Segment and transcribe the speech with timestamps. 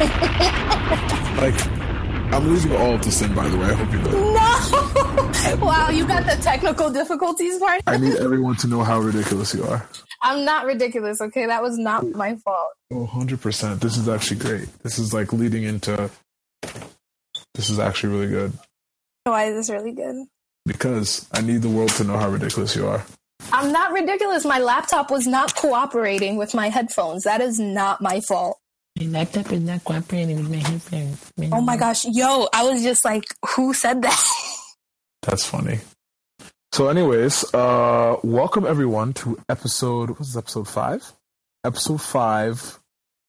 [0.00, 1.66] like,
[2.32, 3.66] I'm losing all of this in, by the way.
[3.66, 4.10] I hope you know.
[4.32, 5.56] No!
[5.66, 7.82] wow, you got the technical difficulties part?
[7.86, 9.86] I need everyone to know how ridiculous you are.
[10.22, 11.46] I'm not ridiculous, okay?
[11.46, 12.70] That was not my fault.
[12.90, 13.80] Oh, 100%.
[13.80, 14.68] This is actually great.
[14.82, 16.10] This is like leading into.
[17.54, 18.52] This is actually really good.
[19.24, 20.16] Why is this really good?
[20.64, 23.04] Because I need the world to know how ridiculous you are.
[23.52, 24.44] I'm not ridiculous.
[24.44, 27.24] My laptop was not cooperating with my headphones.
[27.24, 28.59] That is not my fault.
[29.00, 31.32] My laptop is not cooperating with my headphones.
[31.52, 32.04] Oh my gosh.
[32.04, 33.24] Yo, I was just like,
[33.54, 34.24] who said that?
[35.22, 35.78] That's funny.
[36.72, 40.10] So, anyways, uh, welcome everyone to episode.
[40.10, 41.12] What's this, episode five?
[41.64, 42.78] Episode five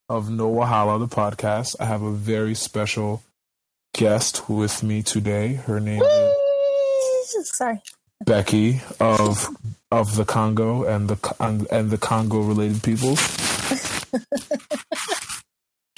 [0.09, 1.77] of No Wahala, the podcast.
[1.79, 3.23] I have a very special
[3.93, 5.53] guest with me today.
[5.53, 7.81] Her name is Sorry.
[8.25, 9.47] Becky of
[9.89, 13.19] of the Congo and the and, and the Congo related peoples.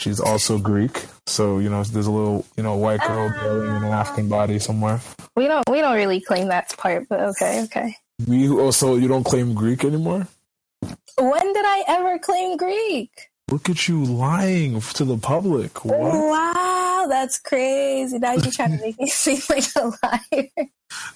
[0.03, 3.41] She's also Greek, so you know there's a little you know white girl ah.
[3.41, 5.00] dwelling in an African body somewhere.
[5.38, 7.95] We don't we don't really claim that part, but okay, okay.
[8.27, 10.27] We also you don't claim Greek anymore.
[11.17, 13.11] When did I ever claim Greek?
[13.50, 15.86] Look at you lying to the public.
[15.86, 15.97] What?
[15.97, 18.20] Wow, that's crazy.
[18.20, 20.49] Now you're trying to make me seem like a liar.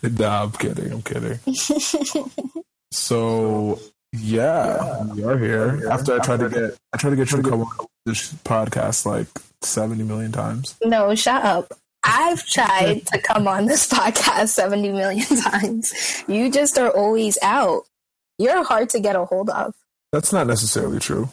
[0.02, 0.94] Nah, I'm kidding.
[0.94, 1.40] I'm kidding.
[2.92, 3.82] so
[4.14, 5.90] yeah, we are here.
[5.90, 9.06] After I tried to get, I tried to get you to come on this podcast
[9.06, 9.28] like
[9.62, 10.76] seventy million times.
[10.84, 11.74] No, shut up.
[12.04, 16.24] I've tried to come on this podcast 70 million times.
[16.28, 17.84] You just are always out.
[18.38, 19.74] You're hard to get a hold of.
[20.14, 21.30] That's not necessarily true.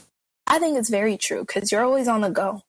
[0.49, 2.63] I think it's very true because you're always on the go.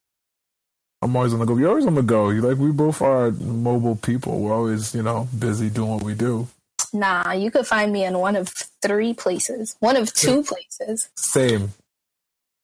[1.01, 1.57] I'm always on the go.
[1.57, 2.29] You're always on the go.
[2.29, 4.39] You like we both are mobile people.
[4.39, 6.47] We're always, you know, busy doing what we do.
[6.95, 11.09] Nah, you could find me in one of three places, one of two places.
[11.17, 11.73] Same.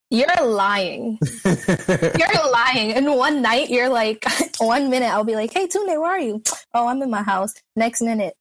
[0.10, 1.20] You're lying.
[1.46, 2.94] you're lying.
[2.94, 4.26] And one night, you're like,
[4.60, 6.42] one minute, I'll be like, hey, Tunde, where are you?
[6.74, 7.54] Oh, I'm in my house.
[7.76, 8.36] Next minute,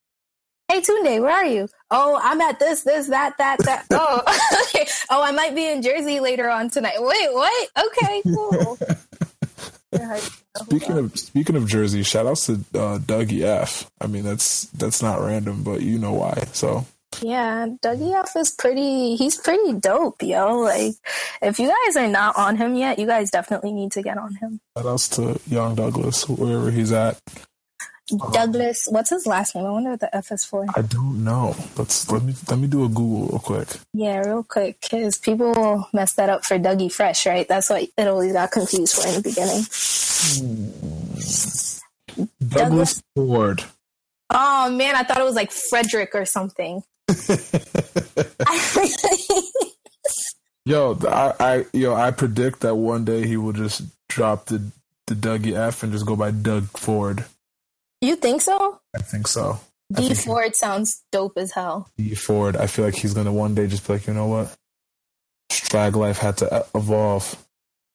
[0.70, 1.68] hey, Tunde, where are you?
[1.90, 3.86] Oh, I'm at this, this, that, that, that.
[3.90, 4.22] Oh,
[5.10, 6.98] oh, I might be in Jersey later on tonight.
[6.98, 7.68] Wait, what?
[7.86, 8.78] Okay, cool.
[10.56, 13.90] Speaking of speaking of Jersey, shout outs to uh, Dougie F.
[14.00, 16.44] I mean, that's that's not random, but you know why.
[16.52, 16.86] So
[17.22, 19.16] Yeah, Dougie F is pretty.
[19.16, 20.60] He's pretty dope, yo.
[20.60, 20.94] Like,
[21.42, 24.34] if you guys are not on him yet, you guys definitely need to get on
[24.36, 24.60] him.
[24.76, 27.20] shout outs to Young Douglas, wherever he's at.
[28.12, 28.30] Uh-huh.
[28.32, 29.64] Douglas, what's his last name?
[29.66, 30.66] I wonder what the F is for.
[30.74, 31.54] I don't know.
[31.76, 33.68] Let's let me let me do a Google real quick.
[33.92, 37.46] Yeah, real quick, because people mess that up for Dougie Fresh, right?
[37.46, 39.62] That's what it always got confused for in the beginning.
[42.16, 42.24] Hmm.
[42.48, 43.62] Douglas Ford.
[44.30, 46.82] Oh man, I thought it was like Frederick or something.
[50.66, 54.70] Yo, I, I yo, I predict that one day he will just drop the
[55.06, 57.24] the Dougie F and just go by Doug Ford.
[58.00, 58.80] You think so?
[58.94, 59.60] I think so.
[59.92, 61.88] D think Ford sounds dope as hell.
[61.96, 62.56] D Ford.
[62.56, 64.56] I feel like he's gonna one day just be like, you know what?
[65.50, 67.36] Strag life had to evolve,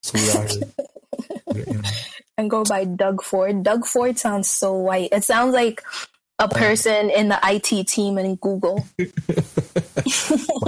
[0.04, 1.66] so we out here.
[1.68, 1.90] you know.
[2.38, 3.64] and go by Doug Ford.
[3.64, 5.10] Doug Ford sounds so white.
[5.12, 5.82] It sounds like
[6.38, 8.86] a person in the IT team in Google.
[9.00, 9.06] My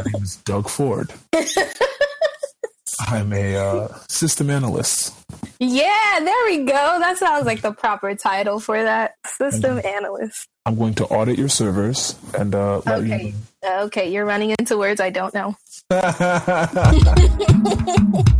[0.06, 1.12] name is Doug Ford.
[3.00, 5.13] I'm a uh, system analyst.
[5.59, 6.97] Yeah, there we go.
[7.00, 9.16] That sounds like the proper title for that.
[9.25, 10.47] System analyst.
[10.66, 13.34] I'm going to audit your servers and uh, let Okay.
[13.63, 15.56] Uh, Okay, you're running into words I don't know.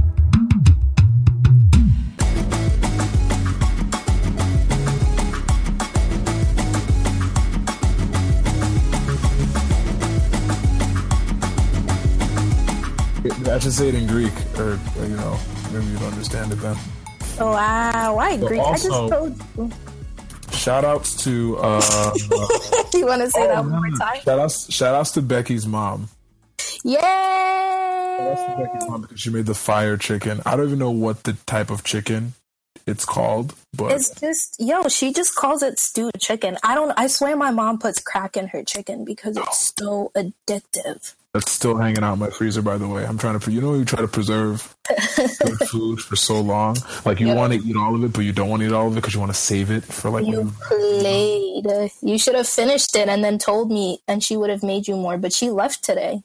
[13.67, 15.38] should say it in Greek, or you know,
[15.73, 16.78] maybe you don't understand it then.
[17.39, 18.16] Oh, wow.
[18.16, 18.61] Why Greek?
[18.61, 19.72] I just also- told you.
[20.53, 22.13] Shout outs to uh,
[22.94, 24.22] you want to say that one Oh, more time?
[24.22, 26.07] shout outs shout outs to Becky's mom.
[26.59, 26.94] Shout
[28.57, 28.88] Becky's Yay!
[28.89, 30.41] mom because she made the fire chicken.
[30.45, 32.34] I don't even know what the type of chicken
[32.85, 36.58] it's called, but It's just, yo, she just calls it stewed chicken.
[36.64, 41.14] I don't, I swear my mom puts crack in her chicken because it's so addictive.
[41.34, 42.62] That's still hanging out in my freezer.
[42.62, 43.52] By the way, I'm trying to.
[43.52, 46.78] You know, you try to preserve good food for so long.
[47.06, 47.35] Like you Yeah.
[47.35, 48.96] want to eat all of it, but you don't want to eat all of it
[48.96, 50.26] because you want to save it for like.
[50.26, 51.66] You played.
[52.02, 54.96] You should have finished it and then told me, and she would have made you
[54.96, 55.18] more.
[55.18, 56.24] But she left today.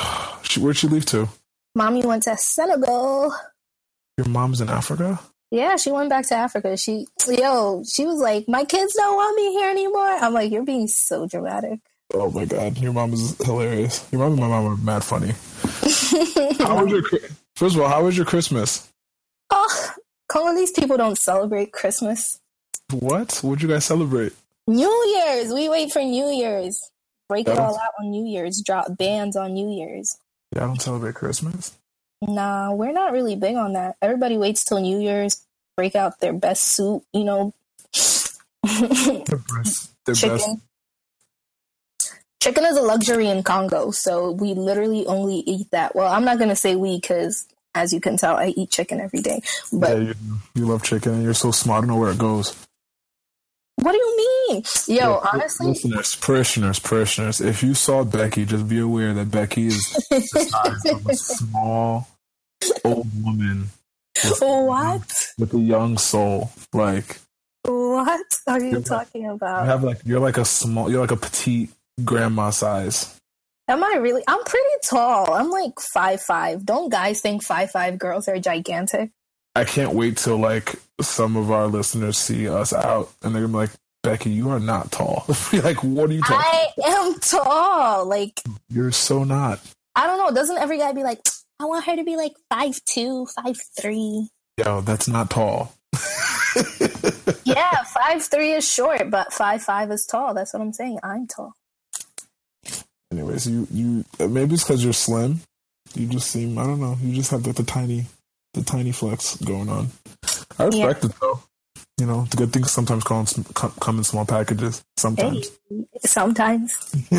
[0.42, 1.28] She, where'd she leave to?
[1.74, 3.32] Mommy went to Senegal.
[4.18, 5.18] Your mom's in Africa.
[5.50, 6.76] Yeah, she went back to Africa.
[6.76, 10.06] She, yo, she was like, my kids don't want me here anymore.
[10.06, 11.80] I'm like, you're being so dramatic.
[12.14, 14.06] Oh my god, your mom is hilarious.
[14.12, 15.32] Your mom and my mom are mad funny.
[16.64, 17.02] How was your
[17.56, 17.88] first of all?
[17.88, 18.88] How was your Christmas?
[19.50, 19.90] Oh,
[20.28, 22.38] Congolese people don't celebrate Christmas.
[22.90, 23.38] What?
[23.42, 24.32] What'd you guys celebrate?
[24.66, 25.52] New Year's.
[25.52, 26.78] We wait for New Year's.
[27.28, 28.62] Break it all out on New Year's.
[28.64, 30.14] Drop bands on New Year's.
[30.54, 31.76] Yeah, I don't celebrate Christmas.
[32.20, 33.96] Nah, we're not really big on that.
[34.02, 35.42] Everybody waits till New Year's,
[35.76, 37.54] break out their best suit, you know.
[38.62, 39.90] Their best.
[40.04, 40.36] Their Chicken.
[40.36, 40.56] best.
[42.42, 45.94] Chicken is a luxury in Congo, so we literally only eat that.
[45.94, 49.20] Well, I'm not gonna say we because, as you can tell, I eat chicken every
[49.20, 49.42] day.
[49.72, 50.14] But yeah, you,
[50.56, 51.78] you love chicken and you're so smart.
[51.78, 52.54] I don't know where it goes.
[53.76, 54.16] what do you
[54.48, 54.94] mean, yo?
[54.96, 57.40] Yeah, honestly, listeners, parishioners, parishioners.
[57.40, 62.08] If you saw Becky, just be aware that Becky is the size of a small
[62.84, 63.70] old woman
[64.16, 65.26] with, what?
[65.38, 66.50] with a young soul.
[66.72, 67.18] Like
[67.64, 69.66] What are you like- talking you about?
[69.66, 71.70] have like you're like a small, you're like a petite
[72.04, 73.18] grandma size.
[73.68, 74.22] Am I really?
[74.26, 75.32] I'm pretty tall.
[75.32, 76.66] I'm like five five.
[76.66, 79.10] Don't guys think five five girls are gigantic?
[79.54, 83.52] I can't wait till like some of our listeners see us out and they're gonna
[83.52, 83.70] be like,
[84.02, 85.24] Becky, you are not tall.
[85.52, 86.36] Like, what are you talking?
[86.38, 88.06] I am tall.
[88.06, 89.60] Like You're so not.
[89.94, 90.34] I don't know.
[90.34, 91.20] Doesn't every guy be like,
[91.60, 94.28] I want her to be like five two, five three?
[94.58, 95.72] Yo, that's not tall.
[97.44, 100.34] Yeah, five three is short, but five five is tall.
[100.34, 100.98] That's what I'm saying.
[101.02, 101.54] I'm tall.
[103.12, 105.40] Anyways, you you uh, maybe it's because you're slim.
[105.94, 106.96] You just seem I don't know.
[107.02, 108.06] You just have like the tiny
[108.54, 109.88] the tiny flex going on.
[110.58, 111.42] I respect it though.
[112.00, 114.82] You know, the good things sometimes come, in- come come in small packages.
[114.96, 115.50] Sometimes.
[115.68, 116.72] Hey, sometimes,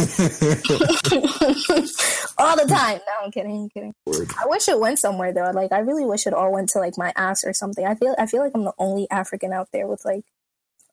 [2.39, 2.99] all the time.
[3.05, 3.55] No, I'm kidding.
[3.63, 3.93] I'm kidding.
[4.07, 4.31] Word.
[4.41, 5.51] I wish it went somewhere though.
[5.51, 7.85] Like I really wish it all went to like my ass or something.
[7.85, 10.25] I feel I feel like I'm the only African out there with like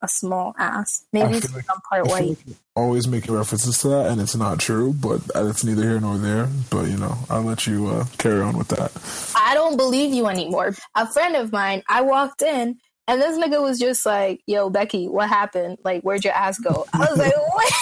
[0.03, 1.05] a small ass.
[1.13, 2.29] Maybe it's like- I'm part white.
[2.29, 2.39] like
[2.77, 4.93] always making references to that, and it's not true.
[4.95, 6.49] But it's neither here nor there.
[6.71, 8.91] But you know, I'll let you uh, carry on with that.
[9.37, 10.75] I don't believe you anymore.
[10.95, 15.09] A friend of mine, I walked in and this nigga was just like, "Yo, Becky,
[15.09, 15.79] what happened?
[15.85, 17.73] Like, where'd your ass go?" I was like, what?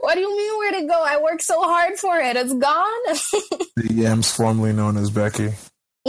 [0.00, 1.02] What do you mean where'd it go?
[1.04, 2.36] I worked so hard for it.
[2.36, 3.02] It's gone."
[3.76, 5.50] The yams, formerly known as Becky.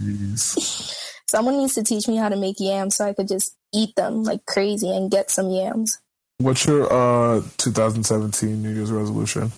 [0.00, 0.87] Jeez.
[1.28, 4.22] Someone needs to teach me how to make yams so I could just eat them
[4.24, 5.98] like crazy and get some yams.
[6.38, 9.52] What's your uh 2017 New Year's resolution?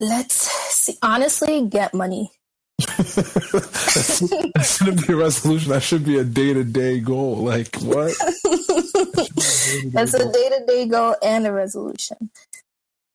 [0.00, 0.96] Let's see.
[1.02, 2.32] Honestly, get money.
[2.78, 5.70] that shouldn't be a resolution.
[5.70, 7.36] That should be a day to day goal.
[7.36, 8.12] Like what?
[9.92, 12.30] That's a day to day goal and a resolution.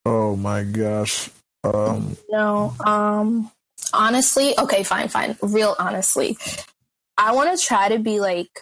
[0.06, 1.28] Oh my gosh.
[1.64, 3.50] Um, No, um,
[3.92, 5.36] honestly, okay, fine, fine.
[5.42, 6.38] Real honestly,
[7.18, 8.60] I want to try to be like,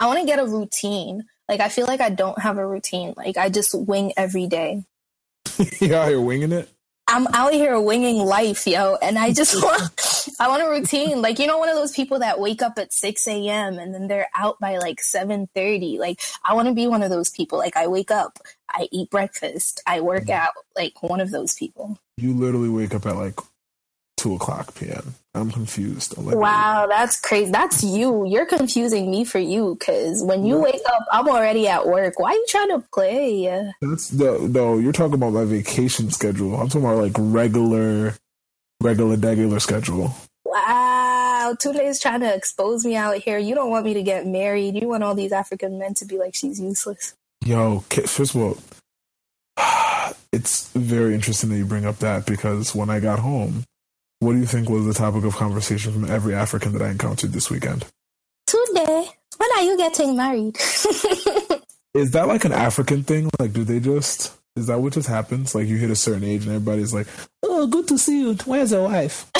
[0.00, 1.24] I want to get a routine.
[1.48, 3.14] Like, I feel like I don't have a routine.
[3.16, 4.84] Like, I just wing every day.
[5.80, 6.68] you out here winging it?
[7.08, 11.22] I'm out here winging life, yo, and I just want, I want a routine.
[11.22, 13.78] Like, you know, one of those people that wake up at 6 a.m.
[13.78, 15.98] and then they're out by like 7.30.
[15.98, 17.58] Like, I want to be one of those people.
[17.58, 20.32] Like, I wake up, I eat breakfast, I work mm-hmm.
[20.32, 21.96] out, like one of those people.
[22.16, 23.38] You literally wake up at like
[24.16, 25.14] two o'clock p.m.
[25.34, 26.14] I'm confused.
[26.16, 27.50] Wow, that's crazy.
[27.50, 28.26] That's you.
[28.26, 32.18] You're confusing me for you because when you wake up, I'm already at work.
[32.18, 33.72] Why are you trying to play?
[33.82, 34.78] That's the no.
[34.78, 36.56] You're talking about my vacation schedule.
[36.56, 38.14] I'm talking about like regular,
[38.82, 40.14] regular, regular schedule.
[40.46, 43.36] Wow, Tunde's trying to expose me out here.
[43.36, 44.74] You don't want me to get married.
[44.80, 47.14] You want all these African men to be like she's useless.
[47.44, 48.58] Yo, first of all,
[50.32, 53.64] it's very interesting that you bring up that because when I got home,
[54.20, 57.32] what do you think was the topic of conversation from every African that I encountered
[57.32, 57.84] this weekend?
[58.46, 60.56] Today, when are you getting married?
[61.94, 63.30] Is that like an African thing?
[63.40, 64.36] Like, do they just?
[64.54, 65.54] Is that what just happens?
[65.54, 67.06] Like, you hit a certain age and everybody's like,
[67.42, 68.34] "Oh, good to see you.
[68.44, 69.30] Where's your wife?"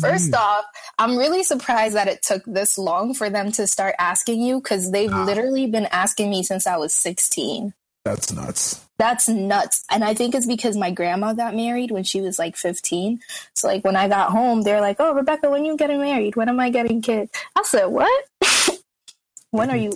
[0.00, 0.34] First mm-hmm.
[0.34, 0.64] off,
[0.98, 4.90] I'm really surprised that it took this long for them to start asking you because
[4.90, 5.24] they've Nah.
[5.24, 7.72] literally been asking me since I was 16.
[8.04, 8.84] That's nuts.
[8.98, 9.84] That's nuts.
[9.90, 13.20] And I think it's because my grandma got married when she was like 15.
[13.54, 16.36] So like when I got home, they're like, "Oh, Rebecca, when you getting married?
[16.36, 18.24] When am I getting kids?" I said, "What?
[19.50, 19.94] when are you?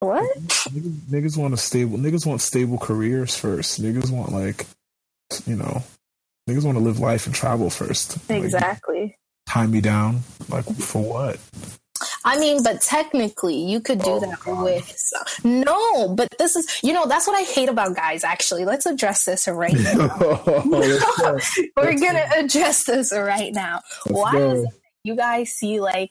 [0.00, 1.98] What?" Niggas, niggas want a stable.
[1.98, 3.82] Niggas want stable careers first.
[3.82, 4.66] Niggas want like,
[5.46, 5.82] you know,
[6.48, 8.18] niggas want to live life and travel first.
[8.30, 9.16] Like, Exactly.
[9.48, 10.20] tie me down.
[10.48, 11.38] Like for what?
[12.24, 14.64] I mean, but technically, you could do Oh, that God.
[14.64, 15.12] with
[15.44, 16.14] no.
[16.14, 18.24] But this is, you know, that's what I hate about guys.
[18.24, 20.16] Actually, let's address this right now.
[20.66, 21.58] Let's.
[21.76, 23.80] We're Let's gonna address this right now.
[24.06, 24.50] Let's Why go.
[24.52, 24.70] is it
[25.04, 26.10] you guys see like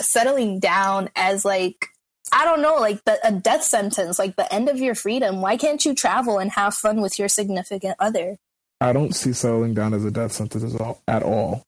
[0.00, 1.88] settling down as like
[2.32, 5.40] I don't know, like the, a death sentence, like the end of your freedom?
[5.40, 8.38] Why can't you travel and have fun with your significant other?
[8.80, 11.00] I don't see settling down as a death sentence at all.
[11.06, 11.62] At all.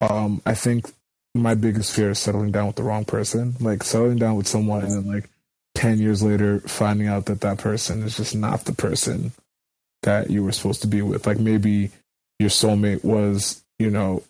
[0.00, 0.92] Um, I think
[1.34, 3.54] my biggest fear is settling down with the wrong person.
[3.60, 5.28] Like settling down with someone and then like
[5.74, 9.32] ten years later finding out that that person is just not the person
[10.02, 11.26] that you were supposed to be with.
[11.26, 11.90] Like maybe
[12.38, 14.22] your soulmate was, you know,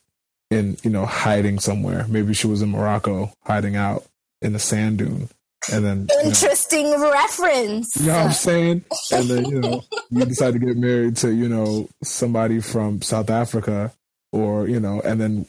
[0.50, 2.04] in you know hiding somewhere.
[2.08, 4.04] Maybe she was in Morocco hiding out
[4.42, 5.28] in the sand dune,
[5.72, 7.94] and then you know, Interesting reference.
[8.00, 8.84] you know what I'm saying?
[9.12, 13.28] And then, you know, you decide to get married to, you know, somebody from South
[13.30, 13.92] Africa
[14.32, 15.46] or, you know, and then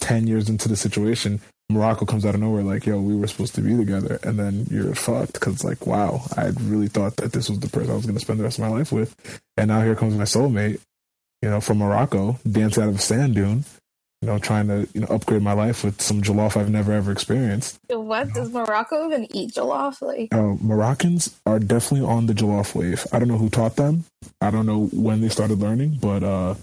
[0.00, 3.54] 10 years into the situation, Morocco comes out of nowhere like, yo, we were supposed
[3.54, 4.18] to be together.
[4.22, 7.90] And then you're fucked because like, wow, I really thought that this was the person
[7.92, 9.14] I was going to spend the rest of my life with.
[9.56, 10.80] And now here comes my soulmate,
[11.42, 13.64] you know, from Morocco, dancing out of a sand dune,
[14.20, 17.10] you know, trying to, you know, upgrade my life with some jollof I've never ever
[17.12, 17.78] experienced.
[17.88, 20.02] What does Morocco even eat jollof?
[20.02, 23.06] Like, uh, Moroccans are definitely on the jollof wave.
[23.12, 24.04] I don't know who taught them.
[24.40, 26.54] I don't know when they started learning, but uh,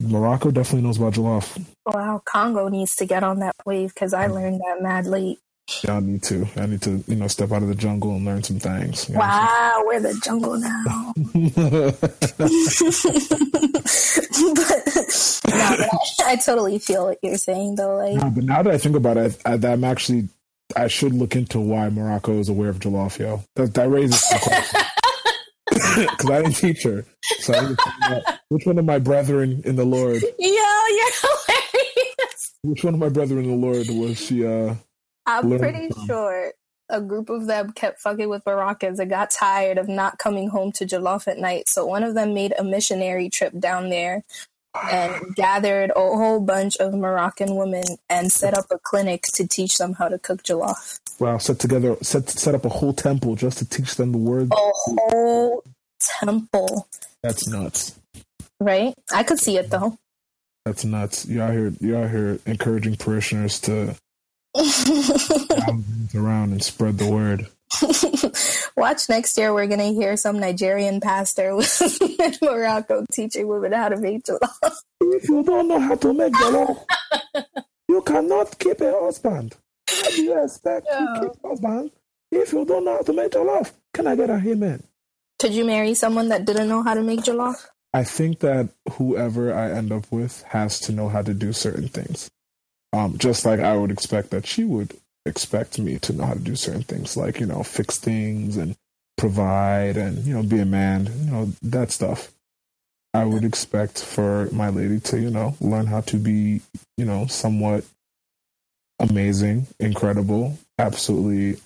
[0.00, 1.58] Morocco definitely knows about jollof.
[1.86, 5.38] wow, Congo needs to get on that wave because I learned that mad late.
[5.82, 6.46] Yeah, I need to.
[6.56, 9.08] I need to, you know, step out of the jungle and learn some things.
[9.08, 11.12] you know Wow, we're the jungle now.
[15.46, 15.88] But no, but I,
[16.26, 17.96] I totally feel what you're saying though.
[17.96, 20.28] Like, but now that I think about it, I, I'm actually.
[20.74, 23.44] I should look into why Morocco is aware of jollof, yo.
[23.54, 24.20] That, that raises.
[25.96, 27.04] Because I didn't teach her.
[27.40, 30.28] So I need to find out which one of my brethren in the Lord, yo,
[30.38, 32.54] you're hilarious.
[32.62, 34.74] which one of my brethren in the Lord was she, uh,
[35.26, 36.06] I'm pretty from.
[36.06, 36.52] sure
[36.88, 40.72] a group of them kept fucking with Moroccans and got tired of not coming home
[40.72, 41.68] to Jollof at night.
[41.68, 44.22] So one of them made a missionary trip down there
[44.90, 49.78] and gathered a whole bunch of Moroccan women and set up a clinic to teach
[49.78, 51.00] them how to cook jollof.
[51.18, 54.48] Wow, set together, set set up a whole temple just to teach them the word.
[54.52, 55.64] A whole
[56.20, 56.86] temple,
[57.22, 57.98] That's nuts.
[58.60, 58.92] right?
[59.12, 59.96] I could see it though.
[60.66, 61.26] That's nuts.
[61.26, 63.94] You out here, you out here encouraging parishioners to
[66.14, 67.46] around and spread the word.
[68.76, 69.52] Watch next year.
[69.54, 71.50] We're gonna hear some Nigerian pastor
[72.00, 74.76] in Morocco teaching women how to make jollof.
[75.00, 76.84] If you don't know how to make jollof,
[77.88, 79.54] you cannot keep a husband.
[80.02, 80.98] How do you expect Yeah.
[80.98, 81.90] to keep a husband
[82.30, 83.72] if you don't know how to make jollof?
[83.94, 84.82] Can I get a amen?
[85.38, 87.66] Could you marry someone that didn't know how to make jollof?
[87.94, 91.88] I think that whoever I end up with has to know how to do certain
[91.88, 92.30] things.
[92.92, 96.38] Um, just like I would expect that she would expect me to know how to
[96.40, 98.76] do certain things, like, you know, fix things and
[99.18, 102.32] provide and, you know, be a man, you know, that stuff.
[103.14, 106.60] I would expect for my lady to, you know, learn how to be,
[106.98, 107.84] you know, somewhat
[108.98, 111.60] amazing, incredible, absolutely,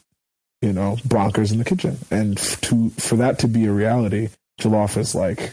[0.62, 1.98] you know, bonkers in the kitchen.
[2.10, 4.28] And to for that to be a reality,
[4.60, 5.52] jollof is like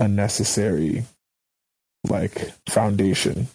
[0.00, 1.04] a necessary
[2.08, 3.48] like foundation.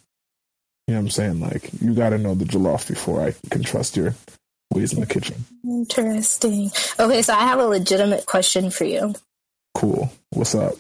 [0.87, 1.39] You know what I'm saying?
[1.39, 4.15] Like you got to know the jollof before I can trust your
[4.73, 5.45] ways in the kitchen.
[5.63, 6.71] Interesting.
[6.99, 9.13] Okay, so I have a legitimate question for you.
[9.73, 10.11] Cool.
[10.31, 10.73] What's up?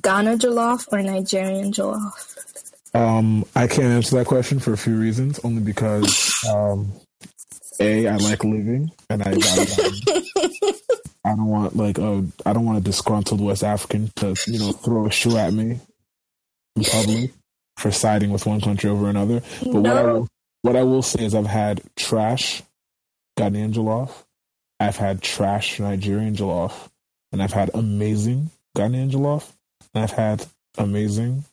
[0.00, 2.65] Ghana jollof or Nigerian jollof?
[2.96, 5.38] Um, I can't answer that question for a few reasons.
[5.44, 6.92] Only because um,
[7.78, 9.32] a I like living, and I
[11.24, 14.72] I don't want like a I don't want a disgruntled West African to you know
[14.72, 15.78] throw a shoe at me
[16.76, 17.32] in public
[17.76, 19.42] for siding with one country over another.
[19.62, 20.28] But what I will,
[20.62, 22.62] what I will say is I've had trash
[23.38, 24.10] Ghanaian jollof,
[24.80, 26.88] I've had trash Nigerian jollof,
[27.30, 29.52] and I've had amazing Ghanaian jollof,
[29.92, 30.46] and I've had
[30.78, 31.44] amazing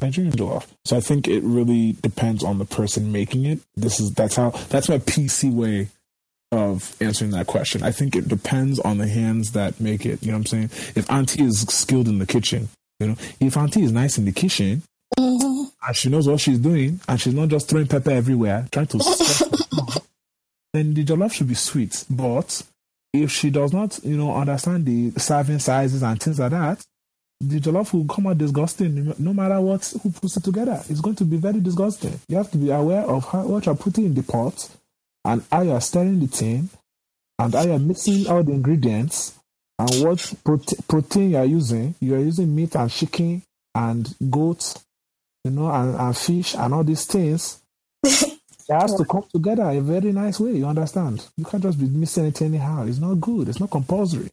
[0.00, 0.66] Nigerian jollof.
[0.84, 3.60] So I think it really depends on the person making it.
[3.76, 5.88] This is that's how that's my PC way
[6.52, 7.82] of answering that question.
[7.82, 10.22] I think it depends on the hands that make it.
[10.22, 10.70] You know what I'm saying?
[10.94, 12.68] If Auntie is skilled in the kitchen,
[13.00, 14.82] you know, if Auntie is nice in the kitchen
[15.18, 15.70] Mhm.
[15.86, 18.98] and she knows what she's doing and she's not just throwing pepper everywhere, trying to
[18.98, 20.00] the
[20.72, 22.04] then the jollof should be sweet.
[22.10, 22.62] But
[23.12, 26.84] if she does not, you know, understand the serving sizes and things like that,
[27.40, 30.80] the jollof will come out disgusting no matter what who puts it together.
[30.88, 32.18] It's going to be very disgusting.
[32.28, 34.70] You have to be aware of how, what you're putting in the pot
[35.24, 36.68] and how you're stirring the thing
[37.38, 39.38] and how you're mixing all the ingredients
[39.78, 41.94] and what prote- protein you're using.
[42.00, 43.42] You're using meat and chicken
[43.74, 44.74] and goat,
[45.44, 47.60] you know, and, and fish and all these things.
[48.66, 50.52] It has to come together a very nice way.
[50.52, 51.26] You understand?
[51.36, 52.86] You can't just be mixing it anyhow.
[52.86, 53.48] It's not good.
[53.48, 54.30] It's not compulsory.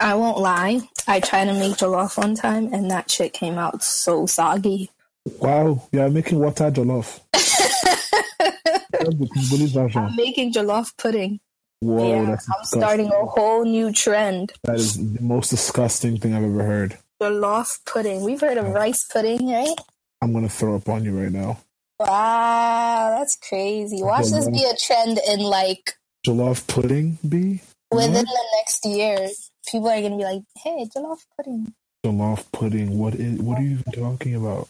[0.00, 0.80] I won't lie.
[1.06, 4.90] I tried to make jollof one time and that shit came out so soggy.
[5.38, 7.20] Wow, you are making water jollof.
[7.32, 10.02] That's the Congolese version.
[10.02, 11.40] I'm making jollof pudding.
[11.80, 12.80] Whoa, yeah, I'm disgusting.
[12.80, 14.52] starting a whole new trend.
[14.64, 16.98] That is the most disgusting thing I've ever heard.
[17.22, 18.22] Jollof pudding.
[18.22, 19.76] We've heard of rice pudding, right?
[20.22, 21.58] I'm gonna throw up on you right now.
[22.00, 24.02] Wow, that's crazy.
[24.02, 25.96] Watch this be a trend in like
[26.26, 27.60] Jollof pudding be
[27.90, 29.28] within the next year.
[29.70, 32.98] People are gonna be like, "Hey, jollof pudding." jollof pudding.
[32.98, 33.40] What is?
[33.40, 34.68] What are you even talking about?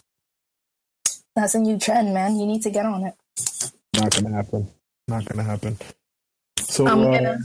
[1.34, 2.36] That's a new trend, man.
[2.36, 3.14] You need to get on it.
[3.96, 4.68] Not gonna happen.
[5.08, 5.76] Not gonna happen.
[6.60, 7.38] So I'm uh, gonna.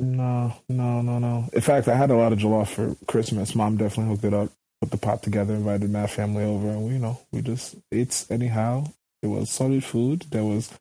[0.00, 1.48] no, no, no, no.
[1.52, 3.54] In fact, I had a lot of jollof for Christmas.
[3.54, 6.94] Mom definitely hooked it up, put the pot together, invited my family over, and we,
[6.94, 8.86] you know, we just ate anyhow.
[9.22, 10.26] It was solid food.
[10.30, 10.72] There was,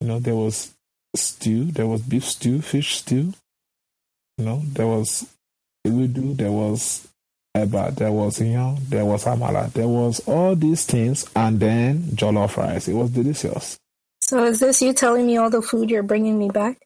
[0.00, 0.74] you know, there was
[1.16, 1.66] stew.
[1.66, 3.34] There was beef stew, fish stew.
[4.38, 5.26] You know, there was
[5.86, 6.36] ewedu.
[6.36, 7.08] There was
[7.56, 7.94] eba.
[7.94, 8.78] There was iyan.
[8.88, 9.72] There was amala.
[9.72, 12.88] There was all these things, and then jollof rice.
[12.88, 13.78] It was delicious.
[14.20, 16.78] So is this you telling me all the food you're bringing me back?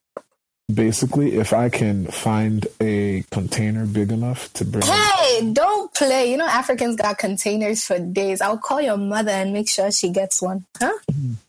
[0.73, 6.31] basically if i can find a container big enough to bring Hey, don't play.
[6.31, 8.41] You know Africans got containers for days.
[8.41, 10.65] I'll call your mother and make sure she gets one.
[10.79, 10.93] Huh?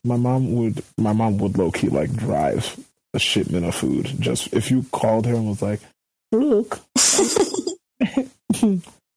[0.03, 2.77] my mom would my mom would low-key like drive
[3.13, 5.81] a shipment of food just if you called her and was like
[6.33, 6.79] look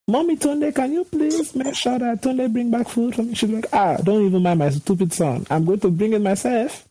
[0.08, 3.50] mommy tunde can you please make sure that tunde bring back food for me she's
[3.50, 6.87] like ah don't even mind my stupid son i'm going to bring it myself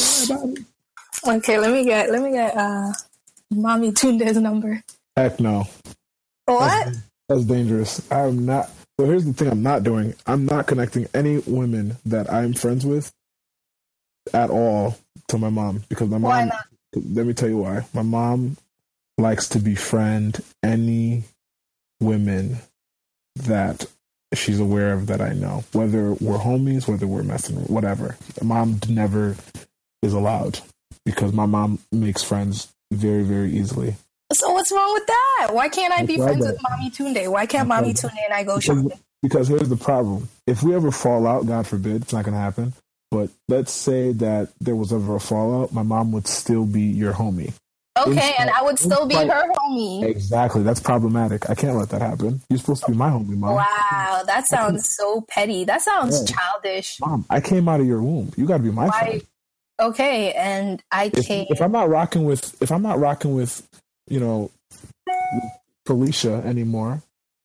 [0.00, 0.64] Don't worry about it.
[1.26, 2.92] Okay, let me get let me get uh
[3.52, 4.82] Mommy Tunde's number.
[5.16, 5.64] heck no
[6.46, 6.88] What?
[7.28, 8.10] That's dangerous.
[8.12, 8.70] I'm not.
[8.98, 10.14] So here's the thing I'm not doing.
[10.26, 13.12] I'm not connecting any women that I'm friends with
[14.34, 14.96] at all
[15.28, 16.30] to my mom because my mom.
[16.30, 16.66] Why not?
[16.94, 17.86] Let me tell you why.
[17.94, 18.56] My mom
[19.18, 21.24] likes to befriend any
[22.00, 22.58] women
[23.36, 23.86] that
[24.34, 28.16] she's aware of that I know, whether we're homies, whether we're messing, with whatever.
[28.42, 29.36] Mom never
[30.02, 30.60] is allowed
[31.04, 33.96] because my mom makes friends very, very easily.
[34.32, 35.48] So what's wrong with that?
[35.52, 36.52] Why can't I be friends that.
[36.52, 37.28] with Mommy Tunde?
[37.30, 39.00] Why can't Mommy Tunde and I go Because, shopping?
[39.22, 40.28] because here's the problem.
[40.46, 42.74] If we ever fall out, God forbid, it's not going to happen.
[43.10, 47.14] But let's say that there was ever a fallout, my mom would still be your
[47.14, 47.54] homie.
[48.06, 50.04] Okay, and I would still be her homie.
[50.04, 50.62] Exactly.
[50.62, 51.50] That's problematic.
[51.50, 52.40] I can't let that happen.
[52.50, 53.54] You're supposed to be my homie, mom.
[53.56, 55.64] Wow, that sounds so petty.
[55.64, 56.36] That sounds Yeah.
[56.36, 57.00] childish.
[57.00, 58.32] Mom, I came out of your womb.
[58.36, 58.98] You got to be my Why?
[59.00, 59.22] friend.
[59.80, 61.48] Okay, and I If, can't.
[61.50, 63.66] if I'm not rocking with, if I'm not rocking with,
[64.08, 64.50] you know,
[65.86, 67.02] Felicia anymore,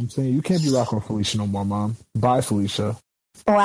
[0.00, 1.96] I'm saying you can't be rocking with Felicia no more, mom.
[2.16, 2.96] Bye, Felicia.
[3.46, 3.56] Wow,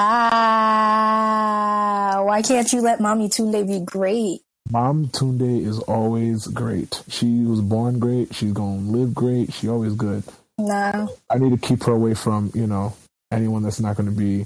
[2.27, 4.42] why can't you let Mommy Tunde be great?
[4.69, 7.03] Mom Tunde is always great.
[7.09, 8.33] She was born great.
[8.33, 9.53] She's gonna live great.
[9.53, 10.23] She always good.
[10.57, 11.07] Nah.
[11.29, 12.95] I need to keep her away from you know
[13.33, 14.45] anyone that's not going to be,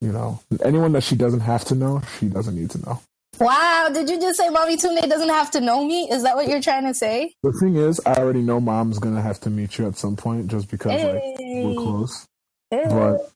[0.00, 2.02] you know, anyone that she doesn't have to know.
[2.18, 3.00] She doesn't need to know.
[3.40, 6.08] Wow, did you just say Mommy Tunde doesn't have to know me?
[6.08, 7.34] Is that what you're trying to say?
[7.42, 10.46] The thing is, I already know Mom's gonna have to meet you at some point
[10.48, 12.28] just because like we're close.
[12.70, 12.84] Hey.
[12.88, 13.32] But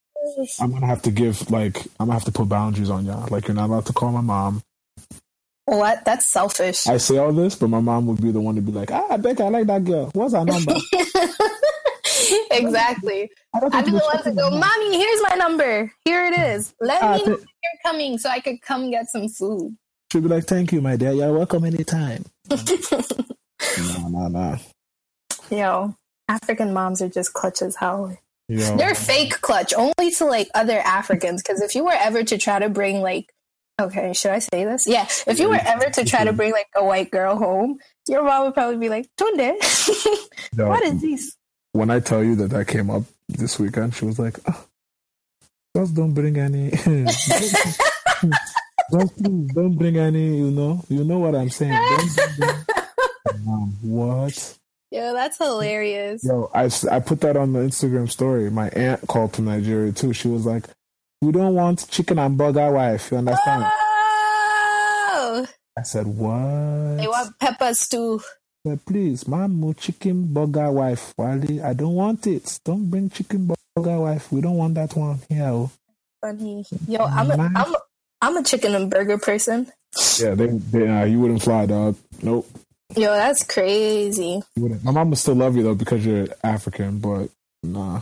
[0.61, 3.27] I'm gonna have to give like I'm gonna have to put boundaries on y'all.
[3.29, 4.63] Like you're not allowed to call my mom.
[5.69, 6.03] What?
[6.07, 6.87] That's selfish.
[6.87, 9.19] I say all this, but my mom would be the one to be like, Ah,
[9.19, 10.11] Becca, I like that girl.
[10.15, 10.73] What's her number?
[12.51, 13.31] exactly.
[13.55, 15.93] I I'd be the one to go, Mommy, here's my number.
[16.07, 16.75] Here it is.
[16.81, 19.77] Let Ah, me know th- when you're coming so I could come get some food.
[20.11, 21.13] She'll be like, "Thank you, my dear.
[21.13, 24.57] You're welcome anytime." no, no, no.
[25.51, 25.95] Yo,
[26.29, 28.17] African moms are just clutch as hell.
[28.49, 31.43] Yo, They're fake clutch, only to like other Africans.
[31.43, 33.27] Because if you were ever to try to bring like,
[33.81, 34.87] okay, should I say this?
[34.87, 36.37] Yeah, if you were ever to try to mm-hmm.
[36.37, 39.57] bring like a white girl home, your mom would probably be like, Tunde,
[40.57, 41.37] yo, what is this?
[41.73, 44.65] when I tell you that that came up this weekend, she was like, oh,
[45.77, 46.71] "Just don't bring any.
[46.75, 47.81] just
[49.17, 50.39] please don't bring any.
[50.39, 51.73] You know, you know what I'm saying.
[51.73, 52.67] Don't
[53.45, 54.59] bring what?
[54.91, 56.25] Yo, that's hilarious.
[56.25, 58.51] Yo, I, s- I put that on the Instagram story.
[58.51, 60.15] My aunt called from Nigeria too.
[60.15, 60.65] She was like,
[61.23, 63.11] "We don't want chicken and burger wife.
[63.11, 63.65] You understand?"
[65.11, 68.21] Oh, I said, "What?" they want pepper stew.
[68.67, 71.15] said, please, mom, no chicken burger wife.
[71.17, 72.59] Wally, I don't want it.
[72.65, 74.31] Don't bring chicken burger wife.
[74.33, 75.45] We don't want that one here.
[75.45, 75.71] oh."
[76.21, 76.65] Funny.
[76.89, 77.79] Yo, I'm a, I'm a,
[78.21, 79.71] I'm a chicken and burger person.
[80.19, 81.97] Yeah, they, they uh, you wouldn't fly, dog.
[82.23, 82.47] Nope.
[82.97, 84.43] Yo, that's crazy.
[84.57, 87.29] My mom would still love you though because you're African, but
[87.63, 88.01] nah.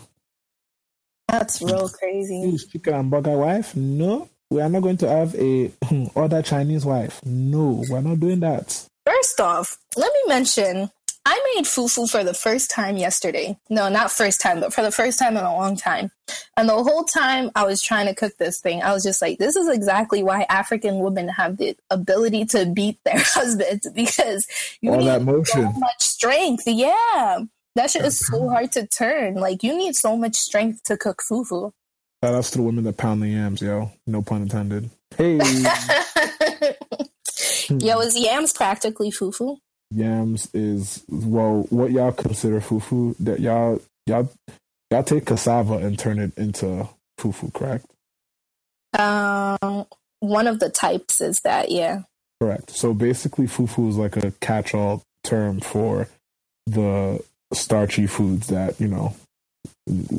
[1.39, 2.43] That's real crazy.
[2.43, 3.77] Please, chicken and burger wife?
[3.77, 4.29] No.
[4.51, 7.21] We are not going to have a um, other Chinese wife.
[7.25, 8.87] No, we're not doing that.
[9.05, 10.91] First off, let me mention
[11.29, 13.59] I made fufu for the first time yesterday.
[13.69, 16.13] No, not first time, but for the first time in a long time.
[16.57, 19.39] And the whole time I was trying to cook this thing, I was just like,
[19.39, 24.47] this is exactly why African women have the ability to beat their husbands because
[24.81, 26.63] you All need that so much strength.
[26.67, 27.41] Yeah.
[27.77, 29.35] That shit is so hard to turn.
[29.35, 31.73] Like you need so much strength to cook fufu.
[32.25, 33.93] Shout outs to the women that pound the yams, yo.
[34.07, 34.89] No pun intended.
[35.17, 35.37] Hey,
[37.69, 39.59] Yo, is yams practically fufu?
[39.91, 43.15] yams is well, what y'all consider fufu?
[43.21, 44.31] That y'all y'all
[44.91, 46.89] y'all take cassava and turn it into
[47.21, 47.85] fufu, correct?
[48.99, 49.85] Um,
[50.21, 52.03] one of the types is that, yeah.
[52.41, 52.71] Correct.
[52.71, 56.09] So basically, fufu is like a catch-all term for
[56.67, 59.15] the starchy foods that you know,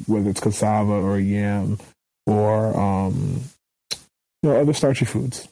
[0.07, 1.77] whether it's cassava or yam
[2.25, 3.41] or um,
[4.43, 5.47] you know other starchy foods.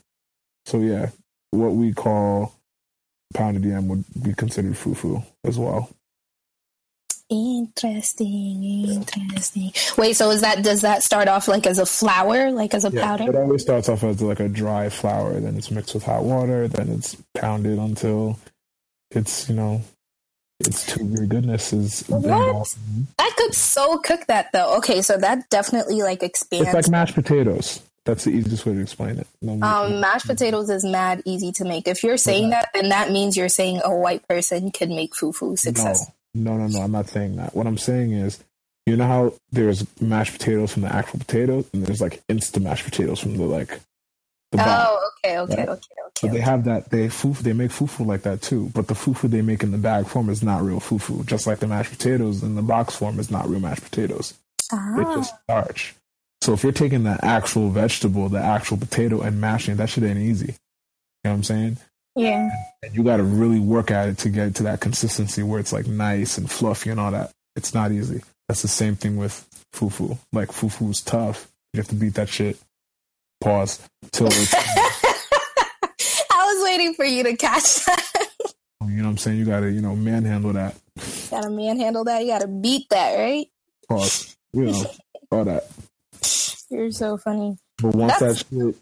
[0.65, 1.09] So yeah,
[1.51, 2.53] what we call
[3.33, 5.89] pounded yam would be considered fufu as well.
[7.27, 9.71] Interesting, interesting.
[9.97, 12.91] Wait, so is that does that start off like as a flour, like as a
[12.91, 13.31] Yeah, powder?
[13.31, 16.67] it always starts off as like a dry flour, then it's mixed with hot water,
[16.67, 18.37] then it's pounded until
[19.09, 19.81] it's you know
[20.59, 22.75] it's to your goodness is What?
[23.19, 24.77] I could so cook that though.
[24.77, 26.67] Okay, so that definitely like expands.
[26.67, 27.81] It's like mashed potatoes.
[28.05, 29.27] That's the easiest way to explain it.
[29.41, 31.87] No, um, mashed potatoes is mad easy to make.
[31.87, 35.57] If you're saying that, then that means you're saying a white person can make fufu
[35.57, 36.05] success.
[36.33, 36.81] no, no, no.
[36.81, 37.55] I'm not saying that.
[37.55, 38.43] What I'm saying is,
[38.85, 42.85] you know how there's mashed potatoes from the actual potatoes, and there's like instant mashed
[42.85, 43.79] potatoes from the like
[44.57, 44.69] box.
[44.91, 45.69] Oh, okay, okay, Right.
[45.69, 45.81] okay,
[46.17, 46.37] So okay.
[46.37, 46.89] they have that.
[46.89, 47.39] They fufu.
[47.39, 48.69] They make fufu like that too.
[48.73, 51.25] But the fufu they make in the bag form is not real fufu.
[51.25, 54.33] Just like the mashed potatoes in the box form is not real mashed potatoes.
[54.71, 54.99] Ah.
[54.99, 55.95] It's just starch.
[56.41, 60.03] So if you're taking the actual vegetable, the actual potato, and mashing it, that shit
[60.03, 60.47] ain't easy.
[60.47, 60.51] You
[61.25, 61.77] know what I'm saying?
[62.15, 62.49] yeah.
[62.83, 65.73] And you got to really work at it to get to that consistency where it's
[65.73, 67.31] like nice and fluffy and all that.
[67.55, 68.21] It's not easy.
[68.47, 70.17] That's the same thing with fufu.
[70.31, 71.47] Like fufu is tough.
[71.73, 72.59] You have to beat that shit.
[73.41, 73.87] Pause.
[74.11, 74.53] Till it's,
[76.31, 78.27] I was waiting for you to catch that.
[78.81, 79.37] you know what I'm saying?
[79.39, 80.75] You got to, you know, manhandle that.
[81.29, 82.21] gotta manhandle that.
[82.21, 83.47] You gotta beat that, right?
[83.89, 84.35] Pause.
[84.53, 84.83] You know,
[85.31, 85.67] all that.
[86.69, 87.57] You're so funny.
[87.81, 88.75] But once That's- that shit,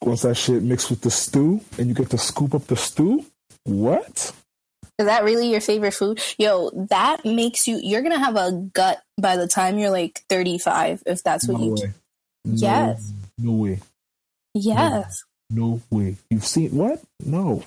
[0.00, 3.24] once that shit mixed with the stew and you get to scoop up the stew,
[3.64, 4.32] what?
[4.98, 6.20] Is that really your favorite food?
[6.38, 7.78] Yo, that makes you.
[7.82, 11.64] You're gonna have a gut by the time you're like 35, if that's what No
[11.66, 11.72] you.
[11.74, 11.92] way.
[12.44, 13.12] No, Yes.
[13.38, 13.80] No way.
[14.54, 15.22] Yes.
[15.50, 16.16] No way.
[16.30, 17.02] You've seen what?
[17.24, 17.64] No.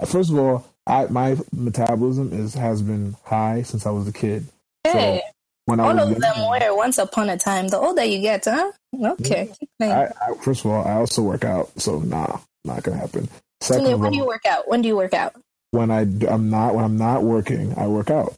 [0.00, 4.12] Uh, First of all, I my metabolism is has been high since I was a
[4.12, 4.46] kid.
[4.84, 5.22] Hey,
[5.66, 7.68] When I all of them young, were once upon a time.
[7.68, 8.72] The older you get, huh?
[9.02, 9.52] Okay.
[9.78, 9.92] playing.
[9.92, 13.28] I, I, first of all, I also work out, so nah, not gonna happen.
[13.60, 14.68] Second of when do you work out?
[14.68, 15.34] When do you work out?
[15.72, 18.34] when I I'm not when I'm not working, I work out.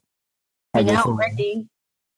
[0.75, 1.69] I When go not for working.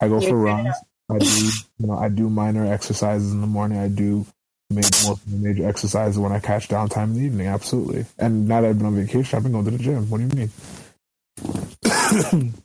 [0.01, 0.75] I go for runs.
[1.11, 3.79] I do you know I do minor exercises in the morning.
[3.79, 4.27] I do
[4.71, 7.47] most of major exercises when I catch downtime in the evening.
[7.49, 8.07] Absolutely.
[8.19, 10.09] And now that I've been on vacation, I've been going to the gym.
[10.11, 10.51] What do you mean?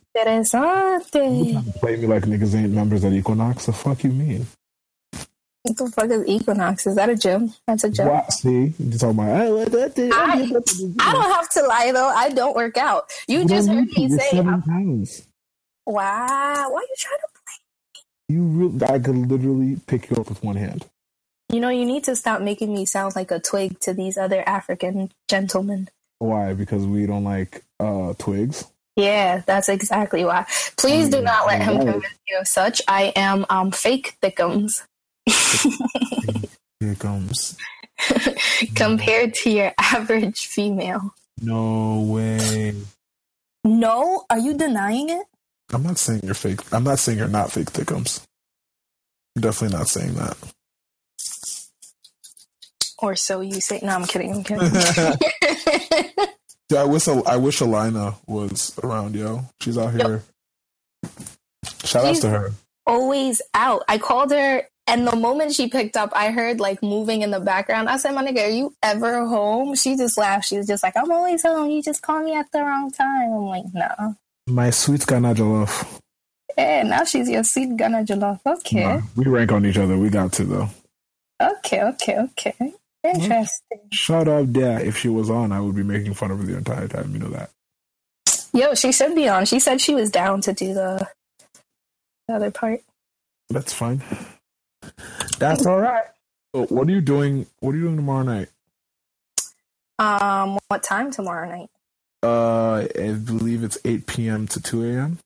[0.16, 1.74] Interesante.
[1.80, 3.66] Play me like niggas ain't members at Equinox.
[3.66, 4.46] The fuck you mean?
[5.62, 6.86] What the fuck is Equinox?
[6.86, 7.52] Is that a gym?
[7.66, 8.08] That's a gym.
[8.08, 8.32] What?
[8.32, 9.40] See, you talking about?
[9.40, 10.42] I, I, I-
[11.00, 12.08] I don't have to lie though.
[12.08, 13.10] I don't work out.
[13.28, 15.22] You just heard me You're say, seven pounds.
[15.86, 18.34] "Wow, why you trying to?" Play?
[18.36, 20.86] You really, I could literally pick you up with one hand.
[21.52, 24.42] You know, you need to stop making me sound like a twig to these other
[24.48, 25.88] African gentlemen.
[26.18, 26.54] Why?
[26.54, 28.66] Because we don't like uh twigs.
[28.96, 30.46] Yeah, that's exactly why.
[30.76, 32.82] Please do not let him convince you of such.
[32.86, 34.82] I am um fake thickums
[36.98, 37.56] comes.
[38.74, 41.14] compared to your average female.
[41.40, 42.74] No way.
[43.64, 45.26] No, are you denying it?
[45.72, 46.60] I'm not saying you're fake.
[46.72, 48.22] I'm not saying you're not fake thickums.
[49.36, 50.36] I'm definitely not saying that.
[53.02, 53.80] Or so you say.
[53.82, 54.32] No, I'm kidding.
[54.34, 54.70] I'm kidding.
[56.72, 59.40] Yeah, I wish I wish Alina was around, yo.
[59.60, 60.22] She's out here.
[61.84, 62.52] Shout outs She's- to her.
[62.86, 63.82] always out.
[63.88, 67.40] I called her, and the moment she picked up, I heard like moving in the
[67.40, 67.88] background.
[67.88, 70.46] I said, "My nigga, are you ever home?" She just laughed.
[70.46, 71.70] She was just like, "I'm always home.
[71.70, 74.14] You just call me at the wrong time." I'm like, "No."
[74.46, 76.00] My sweet Ghana Jollof.
[76.56, 78.38] Yeah, now she's your sweet Ghana Jollof.
[78.46, 79.98] Okay, Nah, we rank on each other.
[79.98, 80.68] We got to though.
[81.42, 82.74] okay, okay, okay.
[83.02, 83.80] Interesting.
[83.92, 84.80] Shout out there.
[84.80, 87.12] If she was on, I would be making fun of her the entire time.
[87.12, 87.50] You know that.
[88.52, 89.46] Yo, she should be on.
[89.46, 91.08] She said she was down to do the,
[92.28, 92.82] the other part.
[93.48, 94.02] That's fine.
[95.38, 96.04] That's all right.
[96.54, 97.46] So what are you doing?
[97.60, 98.48] What are you doing tomorrow night?
[99.98, 101.70] Um, what time tomorrow night?
[102.22, 104.46] Uh, I believe it's 8 p.m.
[104.48, 105.18] to 2 a.m.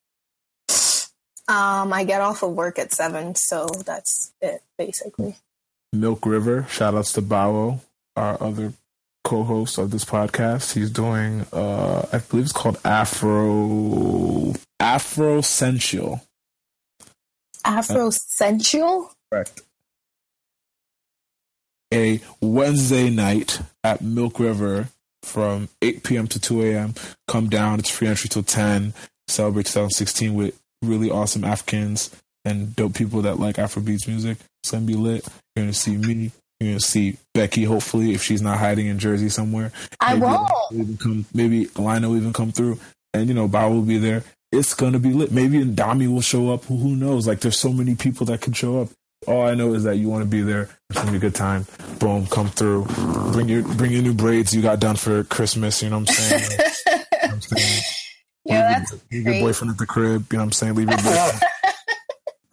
[1.46, 5.36] Um, I get off of work at seven, so that's it basically.
[5.94, 6.66] Milk River.
[6.68, 7.80] Shout outs to Bawo,
[8.16, 8.72] our other
[9.24, 10.74] co-host of this podcast.
[10.74, 16.20] He's doing, uh, I believe it's called Afro Afro Sensual.
[17.64, 19.10] Afro sensual.
[19.32, 19.62] Correct.
[21.92, 24.88] a Wednesday night at Milk River
[25.22, 26.26] from 8 p.m.
[26.28, 26.94] to 2 a.m.
[27.26, 27.78] Come down.
[27.78, 28.92] It's free entry till 10.
[29.28, 32.10] Celebrate 2016 with really awesome Africans
[32.44, 34.38] and dope people that like Afrobeats music.
[34.64, 35.28] It's gonna be lit.
[35.54, 36.32] You're gonna see me.
[36.58, 37.64] You're gonna see Becky.
[37.64, 40.50] Hopefully, if she's not hiding in Jersey somewhere, I maybe won't.
[40.70, 42.78] Alina Even come, maybe Lina will even come through,
[43.12, 44.24] and you know, Bob will be there.
[44.52, 45.32] It's gonna be lit.
[45.32, 46.64] Maybe Dami will show up.
[46.64, 47.26] Who, who knows?
[47.26, 48.88] Like, there's so many people that could show up.
[49.26, 50.70] All I know is that you want to be there.
[50.88, 51.66] It's gonna be a good time.
[51.98, 52.86] Boom, come through.
[53.32, 55.82] Bring your bring your new braids you got done for Christmas.
[55.82, 56.42] You know what I'm saying?
[56.86, 57.82] You know what I'm saying?
[58.46, 60.26] yeah, Leave that's your, leave your boyfriend at the crib.
[60.32, 60.74] You know what I'm saying?
[60.74, 61.40] Leave your boyfriend.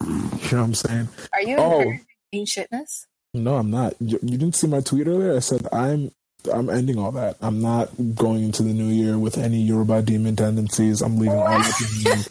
[0.08, 1.08] you know what I'm saying?
[1.32, 1.80] Are you Oh.
[1.80, 3.06] encouraging shitness?
[3.34, 3.94] No, I'm not.
[4.00, 5.34] You, you didn't see my tweet earlier.
[5.36, 6.10] I said I'm
[6.52, 7.36] I'm ending all that.
[7.40, 11.00] I'm not going into the new year with any Yoruba demon tendencies.
[11.00, 12.26] I'm leaving all that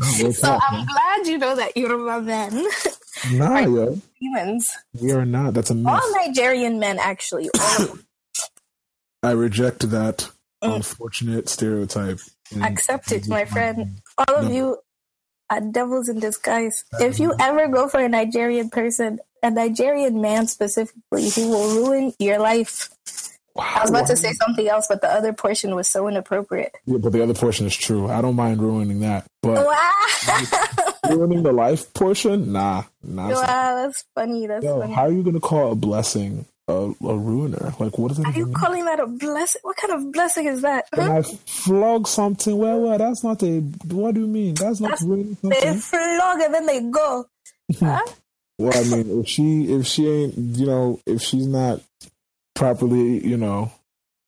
[0.34, 2.64] So up, I'm glad you know that Yoruba men, man?
[3.32, 4.66] Nah, yo, demons,
[4.98, 5.52] we are not.
[5.54, 5.88] That's a myth.
[5.92, 7.50] all Nigerian men actually.
[7.54, 8.04] Of.
[9.22, 10.30] I reject that
[10.62, 10.76] Mm.
[10.76, 12.20] unfortunate stereotype.
[12.62, 14.02] Accept it, my friend.
[14.18, 14.50] All of No.
[14.50, 14.76] you
[15.50, 16.84] are devils in disguise.
[17.00, 22.14] If you ever go for a Nigerian person, a Nigerian man specifically, he will ruin
[22.18, 22.88] your life.
[23.58, 26.72] I was about to say something else, but the other portion was so inappropriate.
[26.86, 28.08] Yeah, but the other portion is true.
[28.08, 29.90] I don't mind ruining that, but Wow,
[31.10, 33.28] ruining the life portion, nah, nah.
[33.30, 34.46] wow that's funny.
[34.46, 34.92] That's Yo, funny.
[34.92, 37.74] how are you gonna call a blessing a, a ruiner?
[37.78, 38.54] Like, what does it Are you mean?
[38.54, 39.60] calling that a blessing?
[39.64, 40.86] What kind of blessing is that?
[40.94, 41.16] When Huh?
[41.18, 43.60] I flog something, well, well, that's not a.
[43.88, 44.54] What do you mean?
[44.54, 45.78] That's not That's- ruining They something.
[45.80, 47.26] flog and then they go.
[47.78, 48.00] Huh?
[48.58, 51.80] Well, I mean, if she, if she ain't, you know, if she's not
[52.54, 53.72] properly, you know,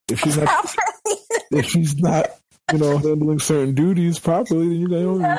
[0.08, 0.74] if she's not,
[1.50, 2.28] if she's not,
[2.72, 5.38] you know, handling certain duties properly, then you know,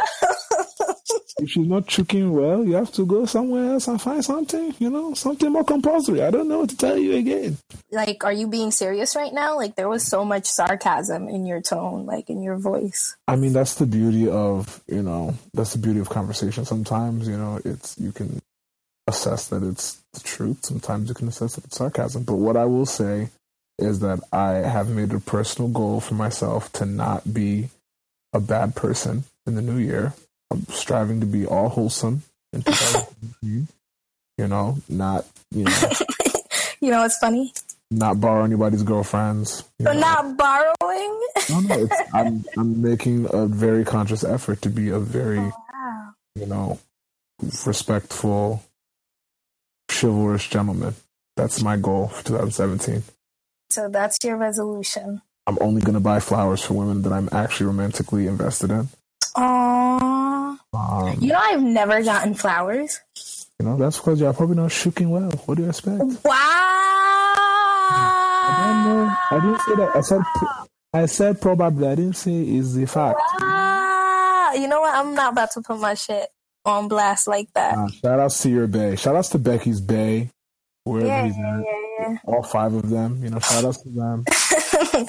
[1.39, 4.89] if she's not cooking well, you have to go somewhere else and find something, you
[4.89, 6.21] know, something more compulsory.
[6.21, 7.57] I don't know what to tell you again.
[7.91, 9.55] like, are you being serious right now?
[9.55, 13.15] Like, there was so much sarcasm in your tone, like in your voice.
[13.27, 16.65] I mean, that's the beauty of, you know, that's the beauty of conversation.
[16.65, 18.41] Sometimes, you know, it's, you can
[19.07, 20.65] assess that it's the truth.
[20.65, 22.23] Sometimes you can assess that it's sarcasm.
[22.23, 23.29] But what I will say
[23.79, 27.69] is that I have made a personal goal for myself to not be
[28.31, 30.13] a bad person in the new year.
[30.53, 32.21] I'm striving to be all wholesome
[32.53, 33.67] in 2017.
[34.37, 35.89] you know, not, you know,
[36.81, 37.51] you know, it's funny.
[37.91, 39.63] not borrow anybody's girlfriends.
[39.79, 39.93] You know.
[39.93, 41.19] not borrowing.
[41.49, 45.51] no, no, it's, I'm, I'm making a very conscious effort to be a very, oh,
[45.73, 46.09] Wow.
[46.35, 46.79] you know,
[47.65, 48.63] respectful,
[49.91, 50.95] chivalrous gentleman.
[51.35, 53.03] That's my goal for 2017.
[53.71, 55.21] So that's your resolution.
[55.47, 58.87] I'm only going to buy flowers for women that I'm actually romantically invested in.
[59.35, 60.12] Aww.
[60.73, 62.99] Um, You know, I've never gotten flowers.
[63.59, 65.29] You know, that's because y'all probably not shooking well.
[65.45, 65.99] What do you expect?
[65.99, 66.33] Wow.
[68.45, 69.15] I don't know.
[69.31, 69.95] I didn't say that.
[69.95, 70.21] I said,
[70.93, 71.87] I said probably.
[71.87, 73.19] I didn't say is the fact.
[73.39, 74.51] Wow.
[74.55, 74.93] You know what?
[74.95, 76.27] I'm not about to put my shit
[76.65, 77.77] on blast like that.
[77.77, 78.95] Uh, shout outs to your bay.
[78.95, 80.29] Shout outs to Becky's bay,
[80.83, 81.63] wherever yeah, he's yeah, at.
[82.11, 83.23] yeah, All five of them.
[83.23, 84.25] You know, shout outs to them.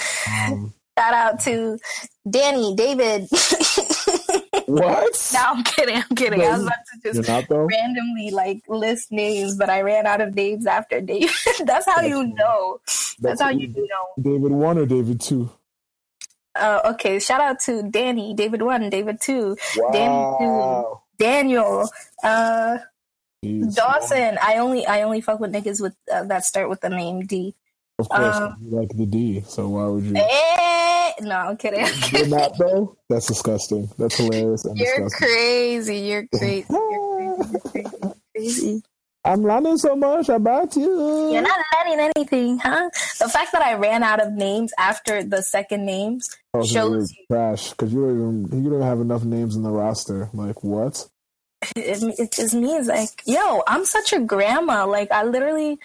[0.50, 1.76] Um, Shout out to
[2.28, 3.22] Danny, David.
[4.66, 5.30] what?
[5.32, 5.96] no, I'm kidding.
[5.96, 6.40] I'm kidding.
[6.42, 10.66] I was about to just randomly like list names, but I ran out of names
[10.66, 11.30] after David.
[11.64, 12.80] That's how you know.
[13.20, 14.06] That's how you know.
[14.20, 15.50] David one or David two.
[16.54, 19.56] Uh, okay, shout out to Danny, David one, David two,
[19.92, 21.90] Danny two, Daniel,
[22.22, 22.78] uh,
[23.44, 23.74] Jeez.
[23.74, 24.38] Dawson.
[24.40, 27.54] I only I only fuck with niggas with uh, that start with the name D.
[27.98, 29.42] Of course, um, you like the D.
[29.46, 30.16] So why would you?
[30.16, 31.84] Eh, no, I'm kidding.
[31.84, 32.96] I'm You're not though.
[33.08, 33.88] That's disgusting.
[33.98, 35.28] That's hilarious and You're disgusting.
[35.28, 35.96] crazy.
[35.98, 36.64] You're crazy.
[36.68, 37.44] You're crazy.
[37.52, 37.90] You're crazy.
[38.02, 38.82] You're crazy.
[39.26, 41.32] I'm learning so much about you.
[41.32, 42.90] You're not learning anything, huh?
[43.18, 47.10] The fact that I ran out of names after the second names Oh, so shows
[47.16, 50.28] you're trash because you don't even you don't have enough names in the roster.
[50.34, 51.06] Like what?
[51.74, 54.84] it, it just means like, yo, I'm such a grandma.
[54.84, 55.78] Like I literally,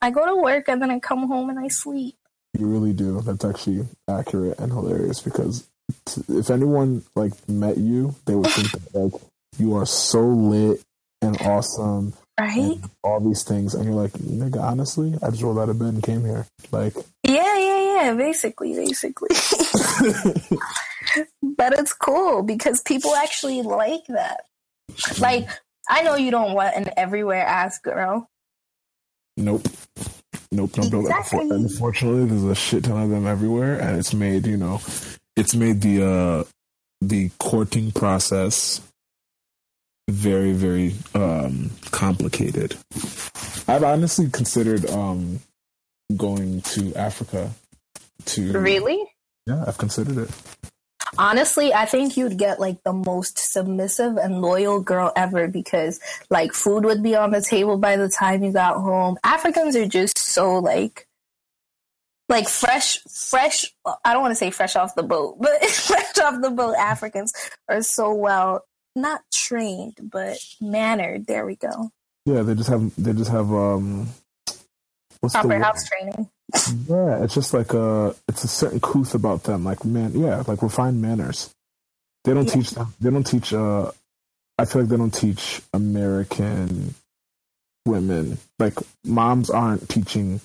[0.00, 2.16] I go to work and then I come home and I sleep.
[2.58, 3.20] You really do.
[3.20, 5.66] That's actually accurate and hilarious because
[6.06, 9.20] t- if anyone like met you, they would think that like
[9.58, 10.82] you are so lit
[11.22, 12.58] and awesome Right?
[12.58, 15.94] and all these things, and you're like, nigga, honestly, I just rolled out of bed
[15.94, 16.46] and came here.
[16.70, 18.14] Like, Yeah, yeah, yeah.
[18.14, 19.30] Basically, basically.
[21.42, 24.44] but it's cool because people actually like that.
[25.18, 25.48] Like,
[25.88, 28.28] I know you don't want an everywhere ass girl.
[29.36, 29.66] Nope,
[30.52, 31.04] nope, nope, nope.
[31.04, 31.50] Exactly.
[31.50, 34.80] Unfortunately, there's a shit ton of them everywhere, and it's made you know,
[35.36, 36.44] it's made the uh
[37.00, 38.80] the courting process
[40.08, 42.76] very very um, complicated.
[43.68, 45.40] I've honestly considered um,
[46.16, 47.50] going to Africa.
[48.26, 49.04] To Really?
[49.46, 50.30] yeah, I've considered it.
[51.18, 56.52] Honestly, I think you'd get like the most submissive and loyal girl ever because like
[56.52, 59.18] food would be on the table by the time you got home.
[59.24, 61.06] Africans are just so like
[62.28, 63.72] like fresh fresh
[64.04, 67.32] I don't want to say fresh off the boat, but fresh off the boat Africans
[67.68, 68.64] are so well
[68.94, 71.26] not trained but mannered.
[71.26, 71.90] There we go.
[72.24, 74.08] Yeah, they just have they just have um
[75.20, 75.62] what's the Proper word?
[75.62, 76.28] house training.
[76.88, 80.62] Yeah, it's just like a it's a certain couth about them, like man, yeah, like
[80.62, 81.50] refined manners.
[82.24, 82.54] They don't Yeah.
[82.54, 82.94] teach them.
[83.00, 83.52] They don't teach.
[83.52, 83.90] Uh,
[84.58, 86.94] I feel like they don't teach American
[87.84, 88.38] women.
[88.58, 90.40] Like moms aren't teaching.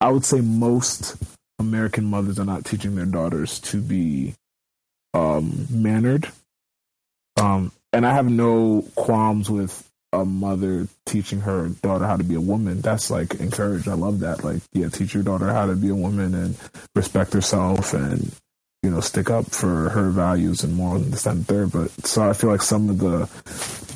[0.00, 1.16] I would say most
[1.58, 4.34] American mothers are not teaching their daughters to be
[5.14, 6.30] um, mannered.
[7.36, 12.34] Um, and I have no qualms with a mother teaching her daughter how to be
[12.34, 12.80] a woman.
[12.80, 13.88] That's like encouraged.
[13.88, 14.44] I love that.
[14.44, 16.56] Like, yeah, teach your daughter how to be a woman and
[16.94, 18.34] respect herself and
[18.82, 21.72] you know stick up for her values and morals and and third.
[21.72, 23.28] But so I feel like some of the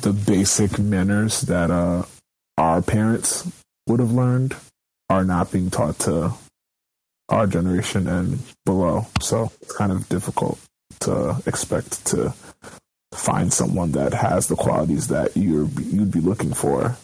[0.01, 2.03] the basic manners that uh
[2.57, 3.47] our parents
[3.87, 4.55] would have learned
[5.09, 6.33] are not being taught to
[7.29, 9.05] our generation and below.
[9.21, 10.59] So it's kind of difficult
[11.01, 12.33] to expect to
[13.13, 16.95] find someone that has the qualities that you're you'd be looking for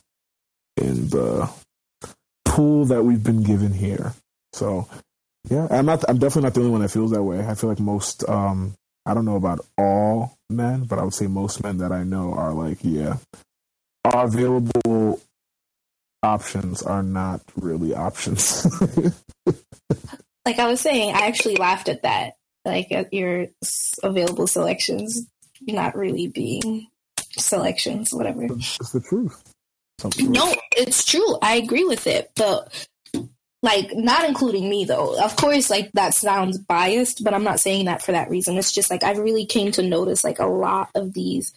[0.78, 1.50] in the
[2.46, 4.14] pool that we've been given here.
[4.52, 4.88] So
[5.50, 7.46] yeah, I'm not I'm definitely not the only one that feels that way.
[7.46, 11.28] I feel like most um I don't know about all men, but I would say
[11.28, 13.18] most men that I know are like, yeah,
[14.06, 15.22] our available
[16.22, 18.66] options are not really options.
[20.46, 22.34] Like I was saying, I actually laughed at that.
[22.66, 23.48] Like at your
[24.04, 25.26] available selections
[25.68, 26.88] not really being
[27.38, 28.44] selections, whatever.
[28.44, 29.42] it's the truth.
[30.00, 31.38] Some- No, it's true.
[31.42, 32.88] I agree with it, but
[33.62, 35.18] like not including me though.
[35.24, 38.58] Of course, like that sounds biased, but I'm not saying that for that reason.
[38.58, 41.54] It's just like I really came to notice like a lot of these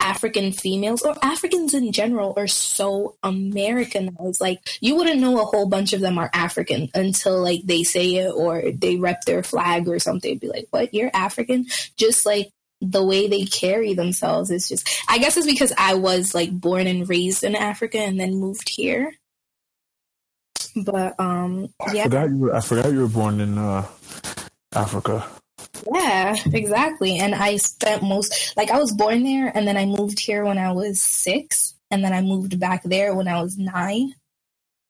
[0.00, 4.40] African females or Africans in general are so Americanized.
[4.40, 8.14] Like you wouldn't know a whole bunch of them are African until like they say
[8.14, 10.38] it or they rep their flag or something.
[10.38, 10.94] Be like, "What?
[10.94, 14.88] You're African?" Just like the way they carry themselves is just.
[15.08, 18.68] I guess it's because I was like born and raised in Africa and then moved
[18.68, 19.12] here.
[20.76, 23.86] But um, I yeah, forgot you were I forgot you were born in uh
[24.74, 25.28] Africa.
[25.92, 27.18] Yeah, exactly.
[27.18, 30.58] And I spent most like I was born there and then I moved here when
[30.58, 34.14] I was 6 and then I moved back there when I was 9.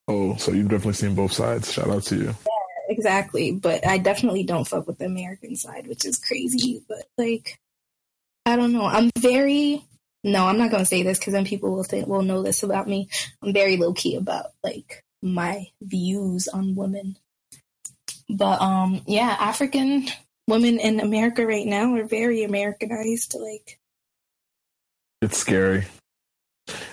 [0.09, 1.72] Oh, so you've definitely seen both sides.
[1.72, 2.24] Shout out to you.
[2.27, 2.53] Yeah,
[2.88, 7.59] Exactly, but I definitely don't fuck with the American side, which is crazy, but like
[8.49, 8.87] I don't know.
[8.87, 9.85] I'm very
[10.25, 12.63] no, I'm not going to say this cuz then people will think will know this
[12.63, 13.09] about me.
[13.43, 17.17] I'm very low key about like my views on women.
[18.29, 20.09] But um yeah, African
[20.49, 23.37] women in America right now are very Americanized.
[23.39, 23.79] Like,
[25.23, 25.85] It's scary.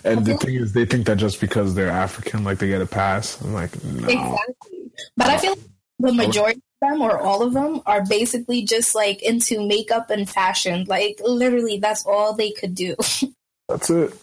[0.03, 2.85] And the thing is, they think that just because they're African, like they get a
[2.85, 3.41] pass.
[3.41, 4.07] I'm like, no.
[4.07, 4.91] exactly.
[5.17, 5.59] But I feel like
[5.99, 10.85] the majority them, or all of them, are basically just like into makeup and fashion.
[10.87, 12.95] Like, literally, that's all they could do.
[13.67, 14.13] That's it.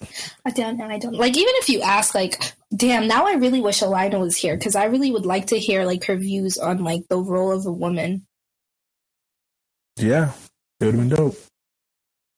[0.44, 0.86] I don't know.
[0.86, 1.36] I don't like.
[1.36, 4.84] Even if you ask, like, damn, now I really wish Alina was here because I
[4.84, 8.24] really would like to hear like her views on like the role of a woman.
[9.96, 10.32] Yeah,
[10.78, 11.36] it would have been dope.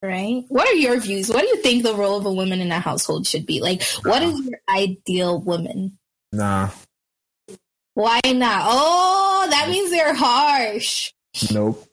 [0.02, 0.44] Right?
[0.48, 1.28] What are your views?
[1.28, 3.60] What do you think the role of a woman in a household should be?
[3.60, 5.98] Like, what is your ideal woman?
[6.32, 6.70] Nah,
[7.94, 8.62] Why not?
[8.64, 11.12] Oh, that means they're harsh.
[11.52, 11.85] nope.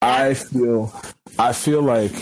[0.00, 0.92] I feel,
[1.38, 2.12] I feel like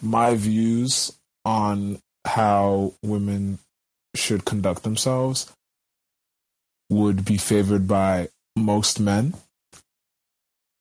[0.00, 1.12] my views
[1.44, 3.58] on how women
[4.14, 5.52] should conduct themselves
[6.90, 9.34] would be favored by most men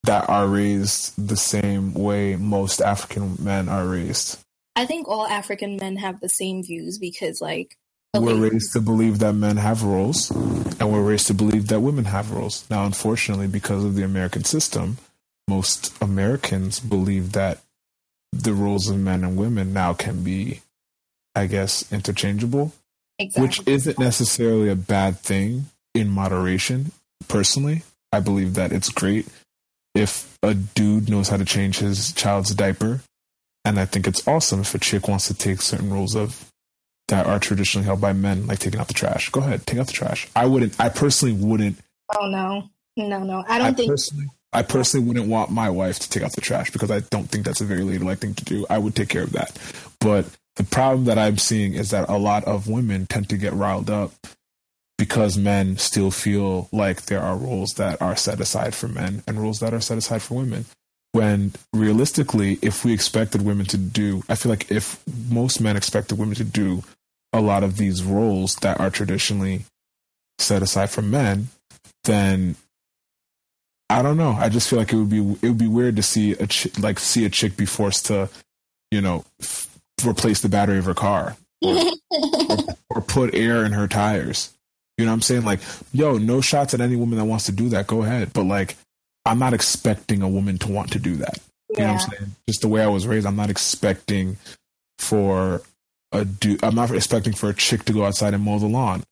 [0.03, 4.39] that are raised the same way most African men are raised.
[4.75, 7.77] I think all African men have the same views because, like,
[8.13, 12.05] We're raised to believe that men have roles, and we're raised to believe that women
[12.05, 12.69] have roles.
[12.69, 14.97] Now, unfortunately, because of the American system,
[15.47, 17.61] most Americans believe that
[18.33, 20.59] the roles of men and women now can be,
[21.35, 22.73] I guess, interchangeable,
[23.17, 23.41] exactly.
[23.41, 26.91] which isn't necessarily a bad thing in moderation.
[27.29, 29.27] Personally, I believe that it's great
[29.95, 33.01] if a dude knows how to change his child's diaper,
[33.63, 36.50] and I think it's awesome if a chick wants to take certain roles of
[37.11, 39.29] that are traditionally held by men, like taking out the trash.
[39.29, 40.27] Go ahead, take out the trash.
[40.35, 40.79] I wouldn't.
[40.79, 41.77] I personally wouldn't.
[42.17, 43.43] oh no, no, no.
[43.47, 43.91] I don't I think.
[43.91, 47.29] personally, I personally wouldn't want my wife to take out the trash because I don't
[47.29, 48.65] think that's a very ladylike thing to do.
[48.69, 49.57] I would take care of that.
[49.99, 53.53] But the problem that I'm seeing is that a lot of women tend to get
[53.53, 54.13] riled up
[54.97, 59.39] because men still feel like there are rules that are set aside for men and
[59.39, 60.65] rules that are set aside for women.
[61.13, 66.17] When realistically, if we expected women to do, I feel like if most men expected
[66.17, 66.83] women to do
[67.33, 69.65] a lot of these roles that are traditionally
[70.39, 71.47] set aside for men,
[72.03, 72.55] then
[73.89, 74.31] I don't know.
[74.31, 76.77] I just feel like it would be it would be weird to see a ch-
[76.79, 78.29] like see a chick be forced to,
[78.89, 79.67] you know, f-
[80.05, 81.77] replace the battery of her car or,
[82.09, 82.57] or,
[82.89, 84.53] or put air in her tires.
[84.97, 85.45] You know what I'm saying?
[85.45, 85.59] Like,
[85.93, 87.87] yo, no shots at any woman that wants to do that.
[87.87, 88.77] Go ahead, but like,
[89.25, 91.39] I'm not expecting a woman to want to do that.
[91.69, 92.31] You know what I'm saying?
[92.47, 94.37] Just the way I was raised, I'm not expecting
[94.99, 95.61] for
[96.11, 96.63] a dude.
[96.63, 99.03] I'm not expecting for a chick to go outside and mow the lawn.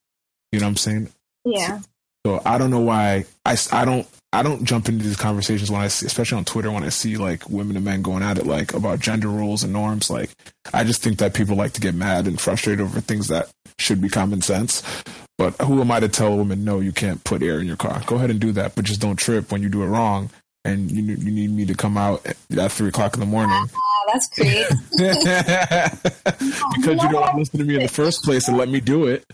[0.51, 1.09] You know what I'm saying?
[1.45, 1.79] Yeah.
[2.25, 5.81] So I don't know why I, I don't I don't jump into these conversations when
[5.81, 8.45] I see, especially on Twitter, when I see like women and men going at it
[8.45, 10.09] like about gender rules and norms.
[10.09, 10.31] Like,
[10.71, 14.01] I just think that people like to get mad and frustrated over things that should
[14.01, 14.83] be common sense.
[15.39, 17.77] But who am I to tell a woman no, you can't put air in your
[17.77, 18.03] car?
[18.05, 20.29] Go ahead and do that, but just don't trip when you do it wrong.
[20.65, 24.13] And you you need me to come out at three o'clock in the morning Wow,
[24.13, 24.67] that's great.
[26.75, 28.81] because you don't want to listen to me in the first place and let me
[28.81, 29.25] do it.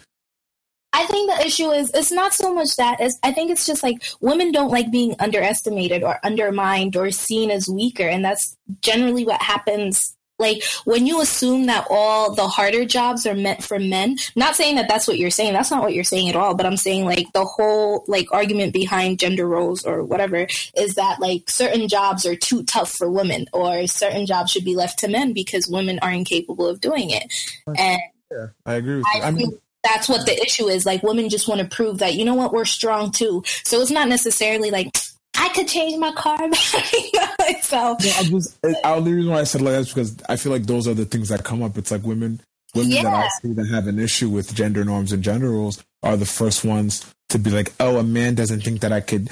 [0.96, 3.84] I think the issue is it's not so much that it's, I think it's just
[3.84, 9.26] like women don't like being underestimated or undermined or seen as weaker, and that's generally
[9.26, 10.15] what happens.
[10.38, 14.18] Like when you assume that all the harder jobs are meant for men.
[14.36, 15.54] Not saying that that's what you're saying.
[15.54, 16.56] That's not what you're saying at all.
[16.56, 21.20] But I'm saying like the whole like argument behind gender roles or whatever is that
[21.20, 25.08] like certain jobs are too tough for women or certain jobs should be left to
[25.08, 27.32] men because women are incapable of doing it.
[27.68, 29.22] And Yeah, I agree with you.
[29.22, 30.86] I I mean, that's what the issue is.
[30.86, 33.44] Like women just want to prove that you know what we're strong too.
[33.64, 34.92] So it's not necessarily like
[35.38, 36.38] I could change my car.
[36.50, 40.36] battery." so Yeah, I just I, the reason why I said like that's because I
[40.36, 41.78] feel like those are the things that come up.
[41.78, 42.42] It's like women,
[42.74, 46.18] women that I see that have an issue with gender norms and gender rules are
[46.18, 49.30] the first ones to be like, "Oh, a man doesn't think that I could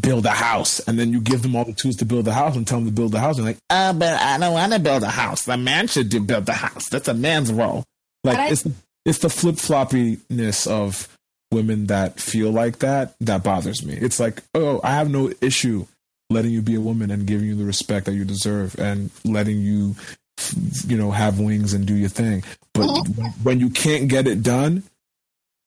[0.00, 2.56] build a house," and then you give them all the tools to build the house
[2.56, 4.78] and tell them to build the house, and like, "Ah, but I don't want to
[4.78, 5.44] build a house.
[5.44, 6.88] The man should do build the house.
[6.88, 7.84] That's a man's role."
[8.24, 8.66] Like I- it's
[9.04, 11.08] it's the flip floppiness of
[11.54, 13.94] women that feel like that that bothers me.
[13.94, 15.86] It's like, oh, I have no issue
[16.30, 19.60] letting you be a woman and giving you the respect that you deserve and letting
[19.60, 19.94] you,
[20.86, 22.42] you know, have wings and do your thing.
[22.72, 23.30] But uh-huh.
[23.42, 24.82] when you can't get it done,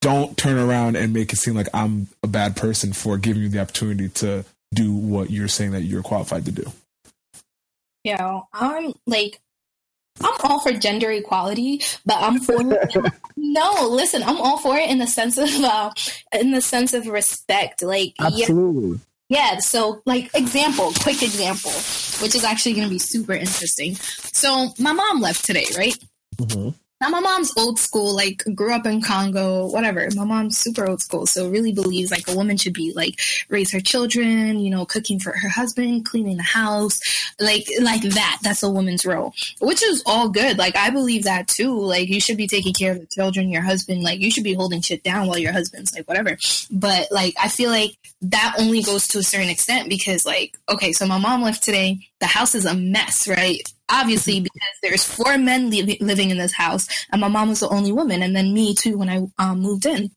[0.01, 3.49] don't turn around and make it seem like I'm a bad person for giving you
[3.49, 6.71] the opportunity to do what you're saying that you're qualified to do.
[8.17, 9.39] know, I'm like,
[10.21, 12.63] I'm all for gender equality, but I'm for
[13.37, 13.87] no.
[13.89, 15.91] Listen, I'm all for it in the sense of uh,
[16.33, 17.81] in the sense of respect.
[17.83, 18.99] Like, yeah, Absolutely.
[19.29, 19.59] yeah.
[19.59, 21.71] So, like, example, quick example,
[22.23, 23.95] which is actually going to be super interesting.
[23.95, 25.97] So, my mom left today, right?
[26.37, 26.73] Mhm.
[26.99, 30.07] Now, my mom's old school, like, grew up in Congo, whatever.
[30.15, 33.19] My mom's super old school, so really believes, like, a woman should be, like,
[33.49, 36.99] raise her children, you know, cooking for her husband, cleaning the house,
[37.39, 38.39] like, like that.
[38.41, 40.57] That's a woman's role, which is all good.
[40.57, 41.79] Like, I believe that too.
[41.79, 44.55] Like, you should be taking care of the children, your husband, like, you should be
[44.55, 46.35] holding shit down while your husband's, like, whatever.
[46.71, 47.91] But, like, I feel like
[48.23, 51.99] that only goes to a certain extent because, like, okay, so my mom left today.
[52.19, 53.61] The house is a mess, right?
[53.89, 57.69] Obviously, because there's four men li- living in this house, and my mom was the
[57.69, 60.11] only woman, and then me too when I um, moved in.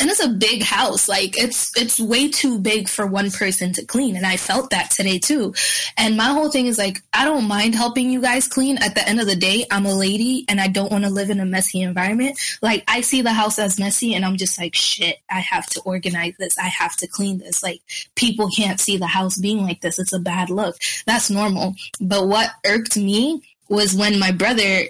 [0.00, 3.84] And it's a big house, like it's it's way too big for one person to
[3.84, 5.54] clean, and I felt that today too.
[5.96, 8.78] And my whole thing is like, I don't mind helping you guys clean.
[8.78, 11.30] At the end of the day, I'm a lady, and I don't want to live
[11.30, 12.38] in a messy environment.
[12.62, 15.80] Like I see the house as messy, and I'm just like, shit, I have to
[15.82, 16.58] organize this.
[16.58, 17.62] I have to clean this.
[17.62, 17.82] Like
[18.14, 19.98] people can't see the house being like this.
[19.98, 20.76] It's a bad look.
[21.06, 21.74] That's normal.
[22.00, 24.84] But what irked me was when my brother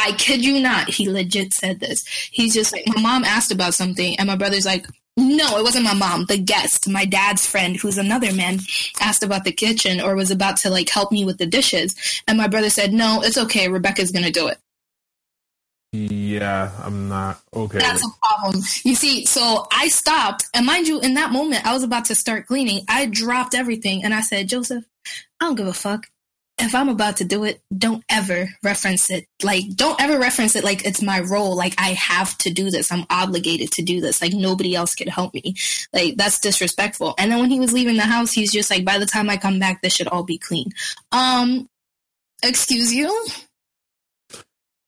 [0.00, 2.06] I kid you not, he legit said this.
[2.06, 4.86] He's just like, my mom asked about something, and my brother's like,
[5.16, 6.26] no, it wasn't my mom.
[6.26, 8.60] The guest, my dad's friend, who's another man,
[9.00, 11.94] asked about the kitchen or was about to like help me with the dishes.
[12.26, 13.68] And my brother said, no, it's okay.
[13.68, 14.58] Rebecca's going to do it.
[15.92, 17.80] Yeah, I'm not okay.
[17.80, 18.62] That's a problem.
[18.84, 22.14] You see, so I stopped, and mind you, in that moment, I was about to
[22.14, 22.82] start cleaning.
[22.88, 24.84] I dropped everything, and I said, Joseph,
[25.40, 26.06] I don't give a fuck.
[26.62, 29.26] If I'm about to do it, don't ever reference it.
[29.42, 31.56] Like, don't ever reference it like it's my role.
[31.56, 32.92] Like, I have to do this.
[32.92, 34.20] I'm obligated to do this.
[34.20, 35.54] Like, nobody else can help me.
[35.92, 37.14] Like, that's disrespectful.
[37.18, 39.36] And then when he was leaving the house, he's just like, by the time I
[39.36, 40.70] come back, this should all be clean.
[41.12, 41.68] Um,
[42.42, 43.26] excuse you?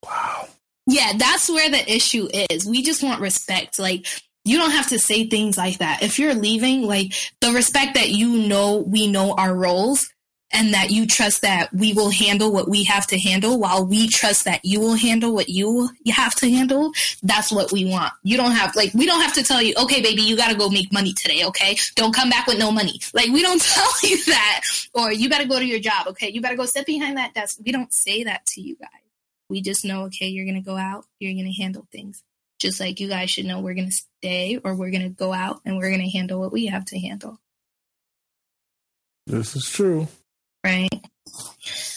[0.05, 0.49] wow.
[0.87, 2.66] Yeah, that's where the issue is.
[2.66, 3.79] We just want respect.
[3.79, 4.07] Like,
[4.45, 6.03] you don't have to say things like that.
[6.03, 10.12] If you're leaving, like, the respect that you know we know our roles
[10.53, 14.09] and that you trust that we will handle what we have to handle while we
[14.09, 16.93] trust that you will handle what you have to handle
[17.23, 18.13] that's what we want.
[18.23, 20.69] You don't have like we don't have to tell you okay baby you gotta go
[20.69, 21.77] make money today okay?
[21.95, 23.01] Don't come back with no money.
[23.15, 24.63] Like we don't tell you that.
[24.95, 26.31] Or you gotta go to your job okay?
[26.31, 27.59] You gotta go sit behind that desk.
[27.65, 28.89] We don't say that to you guys.
[29.49, 32.23] We just know okay you're gonna go out you're gonna handle things.
[32.59, 35.77] Just like you guys should know we're gonna stay or we're gonna go out and
[35.77, 37.39] we're gonna handle what we have to handle.
[39.27, 40.09] This is true.
[40.65, 40.89] Right?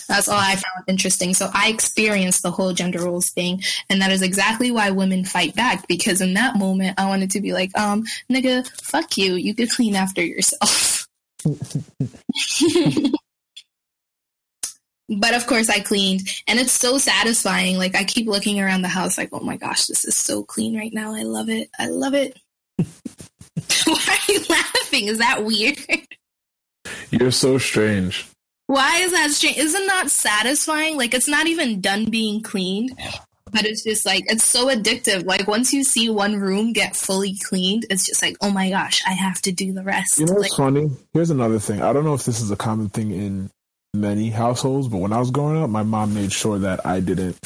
[0.07, 1.33] That's all I found interesting.
[1.33, 5.55] So I experienced the whole gender roles thing, and that is exactly why women fight
[5.55, 5.87] back.
[5.87, 9.33] Because in that moment, I wanted to be like, um, nigga, fuck you.
[9.35, 11.07] You could clean after yourself.
[15.09, 17.77] but of course, I cleaned, and it's so satisfying.
[17.77, 20.77] Like I keep looking around the house, like, oh my gosh, this is so clean
[20.77, 21.13] right now.
[21.13, 21.69] I love it.
[21.79, 22.39] I love it.
[22.77, 25.07] why are you laughing?
[25.07, 25.77] Is that weird?
[27.09, 28.27] You're so strange.
[28.67, 29.57] Why is that strange?
[29.57, 30.97] Isn't that satisfying?
[30.97, 32.97] Like it's not even done being cleaned,
[33.51, 35.25] but it's just like it's so addictive.
[35.25, 39.03] Like once you see one room get fully cleaned, it's just like, oh my gosh,
[39.05, 40.19] I have to do the rest.
[40.19, 40.89] You know like, what's funny?
[41.13, 41.81] Here's another thing.
[41.81, 43.51] I don't know if this is a common thing in
[43.93, 47.37] many households, but when I was growing up, my mom made sure that I didn't,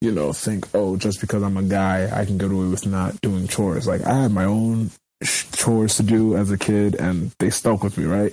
[0.00, 3.20] you know, think, oh, just because I'm a guy, I can get away with not
[3.20, 3.86] doing chores.
[3.86, 4.92] Like I had my own
[5.24, 8.32] chores to do as a kid, and they stuck with me, right?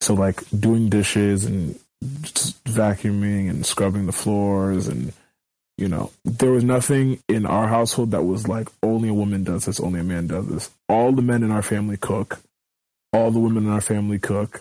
[0.00, 5.12] So like doing dishes and vacuuming and scrubbing the floors and
[5.76, 9.64] you know there was nothing in our household that was like only a woman does
[9.64, 10.70] this only a man does this.
[10.88, 12.40] All the men in our family cook.
[13.12, 14.60] All the women in our family cook.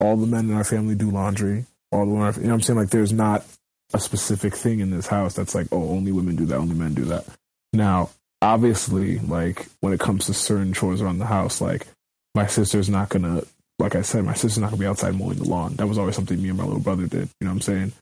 [0.00, 1.66] All the men in our family do laundry.
[1.92, 2.78] All the women you know i'm saying?
[2.78, 3.44] Like there's not
[3.92, 6.94] a specific thing in this house that's like oh only women do that only men
[6.94, 7.26] do that.
[7.72, 8.10] Now
[8.42, 11.86] obviously like when it comes to certain chores around the house like
[12.34, 13.42] my sister's not gonna
[13.78, 15.74] like I said, my sister's not gonna be outside mowing the lawn.
[15.76, 17.28] That was always something me and my little brother did.
[17.40, 17.92] You know what I'm saying?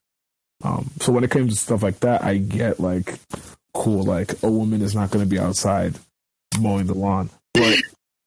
[0.64, 3.14] Um, so when it comes to stuff like that, I get like
[3.74, 4.02] cool.
[4.02, 5.94] Like a woman is not gonna be outside
[6.60, 7.78] mowing the lawn, but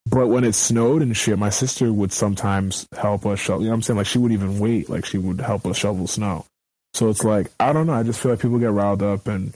[0.07, 3.61] but when it snowed and shit, my sister would sometimes help us shovel.
[3.61, 3.97] You know what I'm saying?
[3.97, 4.89] Like she wouldn't even wait.
[4.89, 6.45] Like she would help us shovel snow.
[6.93, 7.93] So it's like I don't know.
[7.93, 9.53] I just feel like people get riled up and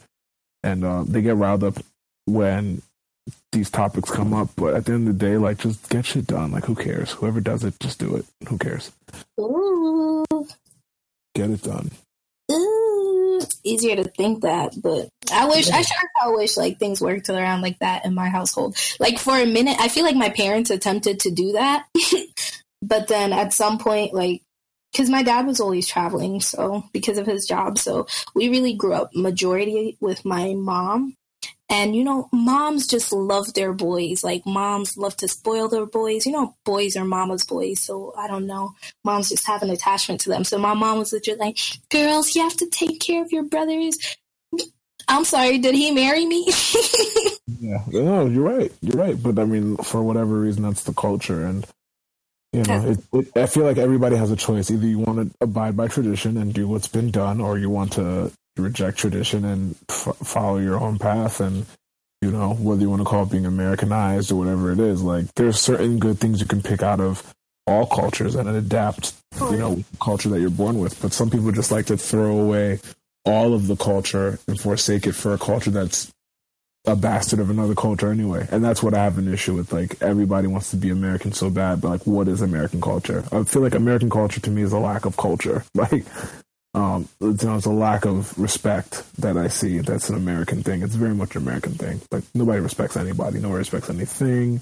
[0.63, 1.77] and uh, they get riled up
[2.25, 2.81] when
[3.51, 4.49] these topics come up.
[4.55, 6.51] But at the end of the day, like just get shit done.
[6.51, 7.11] Like who cares?
[7.11, 8.25] Whoever does it, just do it.
[8.47, 8.91] Who cares?
[9.39, 10.25] ooh,
[11.35, 11.91] Get it done.
[12.51, 17.29] ooh, easier to think that, but I wish I sure I wish like things worked
[17.29, 18.75] around like that in my household.
[18.99, 21.85] Like for a minute, I feel like my parents attempted to do that,
[22.81, 24.41] but then at some point, like
[24.91, 28.93] because my dad was always traveling, so because of his job, so we really grew
[28.93, 31.13] up majority with my mom.
[31.69, 34.23] And you know, moms just love their boys.
[34.23, 36.25] Like moms love to spoil their boys.
[36.25, 37.79] You know, boys are mama's boys.
[37.79, 38.73] So I don't know.
[39.03, 40.43] Moms just have an attachment to them.
[40.43, 41.57] So my mom was just like,
[41.89, 43.97] girls, you have to take care of your brothers.
[45.07, 46.47] I'm sorry, did he marry me?
[47.59, 48.71] Yeah, no, you're right.
[48.81, 49.21] You're right.
[49.21, 51.65] But I mean, for whatever reason, that's the culture, and
[52.53, 54.71] you know, it, it, I feel like everybody has a choice.
[54.71, 57.93] Either you want to abide by tradition and do what's been done, or you want
[57.93, 61.39] to reject tradition and f- follow your own path.
[61.39, 61.65] And
[62.21, 65.33] you know, whether you want to call it being Americanized or whatever it is, like
[65.35, 67.33] there's certain good things you can pick out of
[67.65, 69.13] all cultures and adapt.
[69.39, 71.01] You know, culture that you're born with.
[71.01, 72.79] But some people just like to throw away
[73.25, 76.11] all of the culture and forsake it for a culture that's
[76.85, 78.47] a bastard of another culture anyway.
[78.51, 79.71] And that's what I have an issue with.
[79.71, 83.23] Like everybody wants to be American so bad, but like what is American culture?
[83.31, 85.63] I feel like American culture to me is a lack of culture.
[85.75, 86.05] Like
[86.73, 89.79] um it's, you know, it's a lack of respect that I see.
[89.79, 90.83] That's an American thing.
[90.83, 92.01] It's very much an American thing.
[92.11, 94.61] Like nobody respects anybody, nobody respects anything.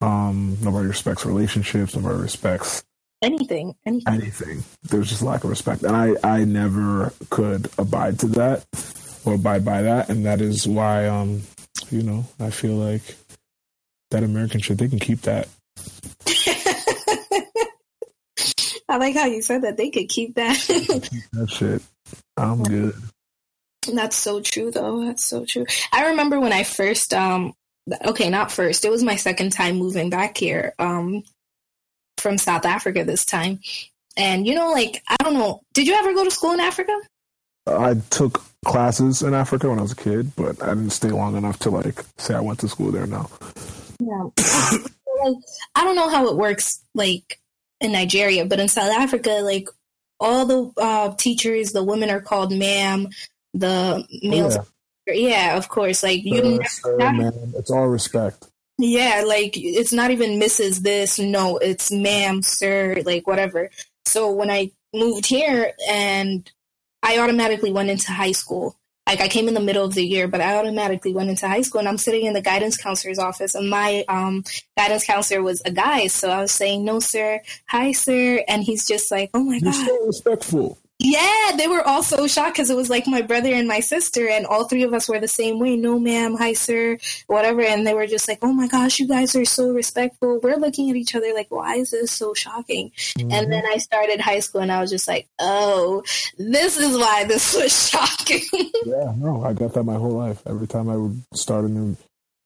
[0.00, 2.82] Um nobody respects relationships, nobody respects
[3.22, 4.14] anything, anything.
[4.14, 4.64] anything.
[4.84, 8.64] There's just lack of respect, and I I never could abide to that
[9.24, 11.42] or abide by that, and that is why um
[11.90, 13.02] you know I feel like
[14.10, 15.48] that American shit they can keep that.
[18.88, 20.58] I like how you said that they could keep that.
[21.32, 21.82] That's it.
[22.36, 22.94] I'm good.
[23.92, 25.04] That's so true, though.
[25.04, 25.66] That's so true.
[25.92, 27.54] I remember when I first, um,
[28.04, 28.84] okay, not first.
[28.84, 31.22] It was my second time moving back here, um,
[32.18, 33.60] from South Africa this time.
[34.16, 35.60] And you know, like I don't know.
[35.72, 36.92] Did you ever go to school in Africa?
[37.66, 41.36] I took classes in Africa when I was a kid, but I didn't stay long
[41.36, 43.28] enough to like say I went to school there now.
[43.98, 44.28] Yeah.
[45.74, 47.40] I don't know how it works, like
[47.80, 49.68] in Nigeria, but in South Africa, like
[50.20, 53.08] all the uh, teachers, the women are called ma'am.
[53.52, 54.56] The males,
[55.06, 55.14] yeah.
[55.14, 56.02] yeah, of course.
[56.02, 58.48] Like you, Sir, sir, man, it's all respect.
[58.78, 60.80] Yeah, like it's not even Mrs.
[60.80, 61.18] This.
[61.18, 63.70] No, it's ma'am, sir, like whatever.
[64.06, 66.50] So when I moved here and
[67.02, 68.76] I automatically went into high school.
[69.14, 71.60] Like I came in the middle of the year, but I automatically went into high
[71.60, 74.42] school and I'm sitting in the guidance counselor's office and my um,
[74.76, 76.08] guidance counselor was a guy.
[76.08, 77.40] So I was saying, no, sir.
[77.68, 78.42] Hi, sir.
[78.48, 79.86] And he's just like, oh my You're God.
[79.86, 80.78] so respectful.
[81.00, 84.28] Yeah, they were all so shocked because it was like my brother and my sister,
[84.28, 85.76] and all three of us were the same way.
[85.76, 87.62] No, ma'am, hi, sir, whatever.
[87.62, 90.90] And they were just like, "Oh my gosh, you guys are so respectful." We're looking
[90.90, 93.32] at each other like, "Why is this so shocking?" Mm-hmm.
[93.32, 96.04] And then I started high school, and I was just like, "Oh,
[96.38, 100.42] this is why this was shocking." Yeah, no, I got that my whole life.
[100.46, 101.96] Every time I would start a new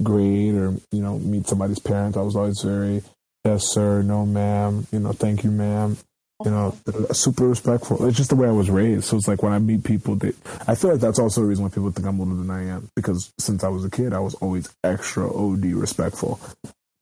[0.03, 3.03] grade or you know meet somebody's parents, I was always very
[3.45, 5.97] yes, sir, no, ma'am, you know, thank you, ma'am.
[6.45, 6.77] You know,
[7.11, 8.07] super respectful.
[8.07, 9.05] It's just the way I was raised.
[9.05, 10.33] So it's like when I meet people, they,
[10.69, 12.91] I feel like that's also the reason why people think I'm older than I am.
[12.95, 16.39] Because since I was a kid, I was always extra OD respectful,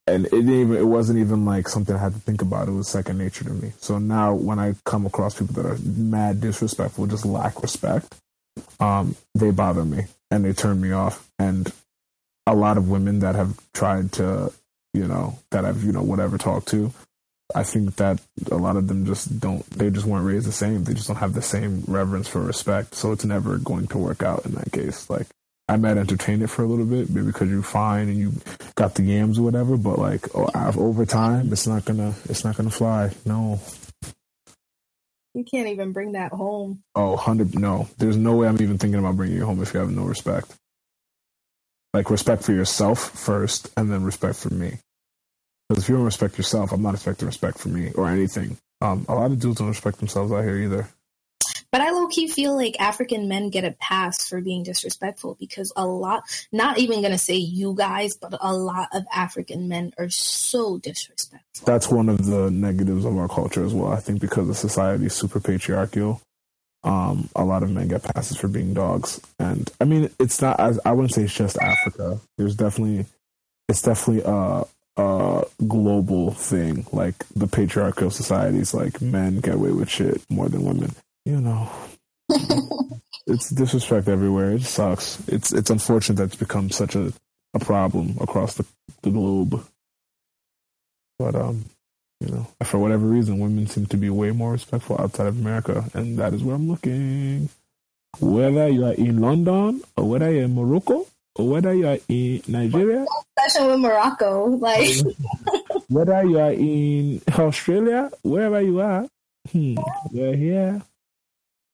[0.07, 2.69] and it didn't even it wasn't even like something I had to think about.
[2.69, 3.73] It was second nature to me.
[3.79, 8.15] So now when I come across people that are mad disrespectful, just lack respect,
[8.81, 11.29] um, they bother me and they turn me off.
[11.39, 11.71] And
[12.47, 14.53] a lot of women that have tried to,
[14.95, 16.93] you know, that I've, you know, whatever talked to,
[17.55, 18.21] I think that
[18.51, 20.85] a lot of them just don't, they just weren't raised the same.
[20.85, 22.95] They just don't have the same reverence for respect.
[22.95, 25.09] So it's never going to work out in that case.
[25.09, 25.29] Like,
[25.69, 28.33] I might entertain it for a little bit, maybe because you're fine and you
[28.77, 32.57] got the yams or whatever, but like oh, over time, it's not gonna, it's not
[32.57, 33.11] gonna fly.
[33.25, 33.61] No.
[35.35, 36.83] you can't even bring that home.
[36.95, 37.89] Oh, 100 no.
[37.99, 40.55] There's no way I'm even thinking about bringing you home if you have no respect.
[41.93, 44.79] Like respect for yourself first and then respect for me.
[45.69, 48.57] Because if you don't respect yourself, I'm not expecting respect for me or anything.
[48.81, 50.89] Um, a lot of dudes don't respect themselves out here either.
[51.73, 55.73] But I low key feel like African men get a pass for being disrespectful because
[55.77, 60.09] a lot, not even gonna say you guys, but a lot of African men are
[60.09, 61.67] so disrespectful.
[61.67, 63.93] That's one of the negatives of our culture as well.
[63.93, 66.23] I think because the society is super patriarchal,
[66.85, 69.21] um, a lot of men get passes for being dogs.
[69.39, 72.21] And I mean, it's not, I, I wouldn't say it's just Africa.
[72.39, 73.07] There's definitely,
[73.69, 74.65] it's definitely a,
[74.97, 76.87] a global thing.
[76.93, 80.95] Like the patriarchal societies, like men get away with shit more than women.
[81.25, 81.71] You know,
[83.27, 84.53] it's disrespect everywhere.
[84.53, 85.27] It sucks.
[85.29, 87.13] It's it's unfortunate that it's become such a,
[87.55, 88.65] a problem across the,
[89.03, 89.65] the globe.
[91.19, 91.65] But um,
[92.21, 95.85] you know, for whatever reason, women seem to be way more respectful outside of America,
[95.95, 97.49] and that is where I'm looking.
[98.19, 101.07] Whether you are in London or whether you're in Morocco or
[101.39, 103.05] whether you are in Nigeria,
[103.39, 104.89] Especially with Morocco, like
[105.89, 109.07] whether you are in Australia, wherever you are,
[109.51, 109.77] hmm,
[110.13, 110.83] we're here.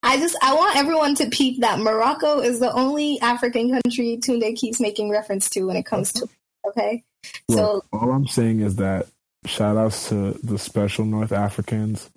[0.03, 4.57] I just I want everyone to peep that Morocco is the only African country Tunde
[4.57, 6.29] keeps making reference to when it comes to
[6.67, 7.05] okay.
[7.51, 9.07] So all I'm saying is that
[9.47, 12.11] shout outs to the special North Africans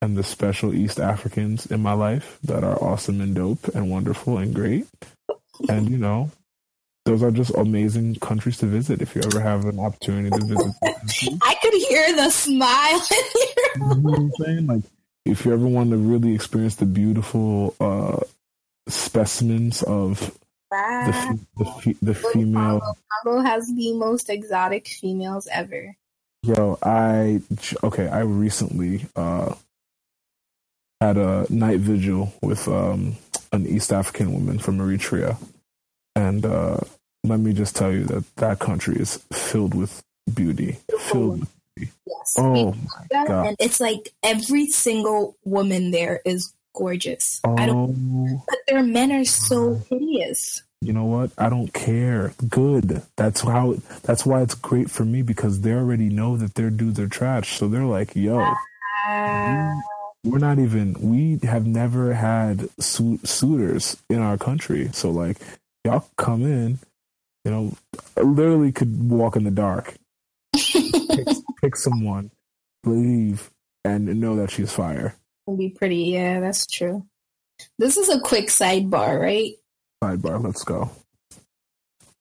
[0.00, 4.38] and the special East Africans in my life that are awesome and dope and wonderful
[4.38, 4.86] and great.
[5.68, 6.30] And you know,
[7.06, 10.72] those are just amazing countries to visit if you ever have an opportunity to visit.
[11.42, 14.66] I could hear the smile in your You know what I'm saying?
[14.66, 14.82] Like,
[15.24, 18.20] if you ever want to really experience the beautiful uh,
[18.88, 20.34] specimens of the
[20.68, 21.12] Wow.
[21.12, 25.96] fe- the, fe- the female Congo has the most exotic females ever.
[26.42, 27.40] Yo, I
[27.84, 28.08] okay.
[28.08, 29.54] I recently uh
[31.00, 33.16] had a night vigil with um
[33.52, 35.36] an East African woman from Eritrea,
[36.16, 36.78] and uh
[37.28, 40.02] let me just tell you that that country is filled with
[40.34, 40.78] beauty.
[41.00, 41.40] Filled.
[41.40, 41.48] With,
[41.78, 42.34] Yes.
[42.38, 43.46] oh my god.
[43.48, 47.38] And it's like every single woman there is gorgeous.
[47.44, 47.94] I don't
[48.38, 50.62] Oh, but their men are so hideous.
[50.80, 51.32] you know what?
[51.36, 52.32] I don't care.
[52.48, 53.02] Good.
[53.16, 53.76] That's how.
[54.04, 57.58] That's why it's great for me because they already know that their dudes are trash.
[57.58, 58.38] So they're like, yo.
[59.06, 59.74] Uh,
[60.24, 65.36] we're not even we have never had su- suitors in our country so like
[65.84, 66.78] y'all come in
[67.46, 67.72] you know
[68.22, 69.94] literally could walk in the dark
[70.52, 71.26] pick,
[71.62, 72.30] pick someone
[72.84, 73.50] leave
[73.84, 75.16] and know that she's fire
[75.46, 75.96] It'll be pretty.
[75.96, 77.06] Yeah, that's true.
[77.78, 79.52] This is a quick sidebar, right?
[80.02, 80.90] sidebar let's go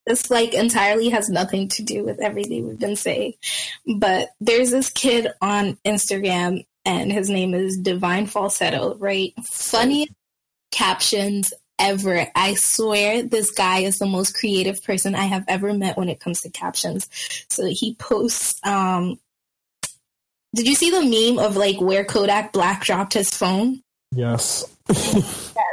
[0.05, 3.33] This like entirely has nothing to do with everything we've been saying.
[3.97, 9.33] But there's this kid on Instagram and his name is Divine Falsetto, right?
[9.43, 10.07] Funny
[10.71, 12.27] captions ever.
[12.35, 16.19] I swear this guy is the most creative person I have ever met when it
[16.19, 17.09] comes to captions.
[17.49, 19.19] So he posts um
[20.53, 23.81] did you see the meme of like where Kodak Black dropped his phone?
[24.11, 24.63] yes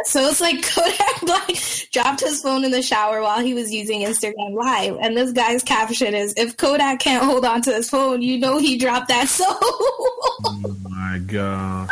[0.04, 1.56] So it's like Kodak Black
[1.92, 4.96] dropped his phone in the shower while he was using Instagram Live.
[5.00, 8.58] And this guy's caption is If Kodak can't hold on to his phone, you know
[8.58, 9.46] he dropped that soul.
[9.50, 11.88] oh my god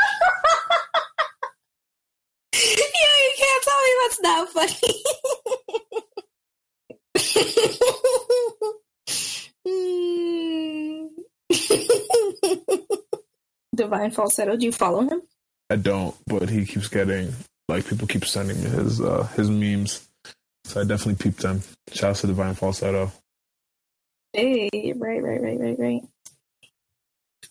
[4.10, 4.74] That's not funny.
[13.74, 14.56] Divine falsetto.
[14.56, 15.22] Do you follow him?
[15.70, 17.32] I don't, but he keeps getting
[17.68, 20.08] like people keep sending me his uh his memes.
[20.64, 21.62] So I definitely peeped them.
[21.92, 23.12] Shout out to Divine Falsetto.
[24.32, 26.02] Hey, right, right, right, right, right.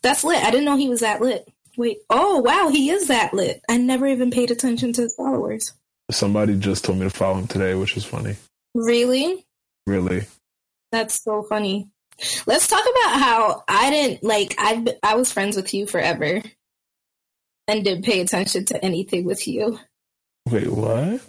[0.01, 0.41] That's lit.
[0.43, 1.45] I didn't know he was that lit.
[1.79, 1.99] Wait.
[2.09, 3.61] Oh, wow, he is that lit.
[3.69, 5.71] I never even paid attention to his followers.
[6.11, 8.35] Somebody just told me to follow him today, which is funny.
[8.75, 9.45] Really?
[9.87, 10.25] Really.
[10.91, 11.87] That's so funny.
[12.45, 16.41] Let's talk about how I didn't like I I was friends with you forever
[17.69, 19.79] and didn't pay attention to anything with you.
[20.49, 21.21] Wait, what?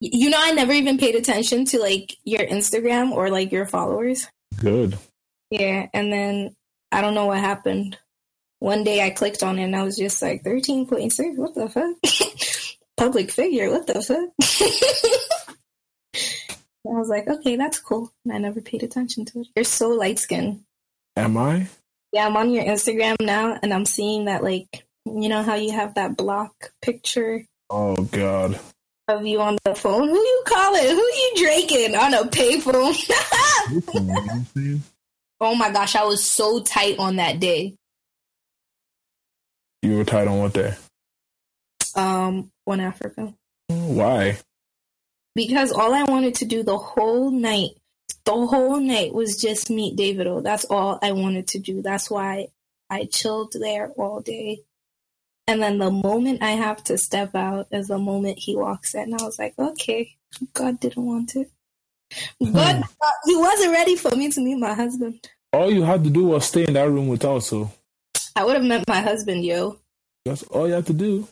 [0.00, 4.26] You know I never even paid attention to like your Instagram or like your followers.
[4.58, 4.96] Good.
[5.50, 6.56] Yeah, and then
[6.90, 7.98] I don't know what happened.
[8.60, 11.96] One day I clicked on it and I was just like 13.6, what the fuck?
[12.96, 14.30] Public figure, what the fuck?
[16.14, 18.10] I was like, okay, that's cool.
[18.24, 19.48] And I never paid attention to it.
[19.54, 20.60] You're so light skinned.
[21.16, 21.68] Am I?
[22.12, 25.72] Yeah, I'm on your Instagram now and I'm seeing that like you know how you
[25.72, 26.52] have that block
[26.82, 28.58] picture Oh God.
[29.08, 30.08] of you on the phone?
[30.08, 30.86] Who you calling?
[30.86, 32.94] Who you drinking on a payphone?
[35.40, 37.74] oh my gosh, I was so tight on that day.
[39.82, 40.74] You were tied on what day?
[41.94, 43.34] Um, one Africa.
[43.68, 44.38] Why?
[45.34, 47.70] Because all I wanted to do the whole night,
[48.24, 50.42] the whole night was just meet David Davido.
[50.42, 51.82] That's all I wanted to do.
[51.82, 52.48] That's why
[52.90, 54.60] I chilled there all day.
[55.46, 59.14] And then the moment I have to step out is the moment he walks in.
[59.14, 60.16] I was like, okay,
[60.52, 61.50] God didn't want it.
[62.40, 65.26] But uh, he wasn't ready for me to meet my husband.
[65.52, 67.70] All you had to do was stay in that room with so
[68.38, 69.78] I would have met my husband, yo.
[70.24, 71.26] that's all you have to do.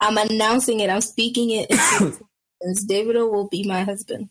[0.00, 0.90] I'm announcing it.
[0.90, 1.68] I'm speaking it.
[2.88, 4.28] Davido will be my husband.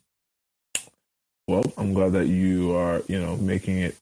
[1.45, 3.97] Well, I'm glad that you are, you know, making it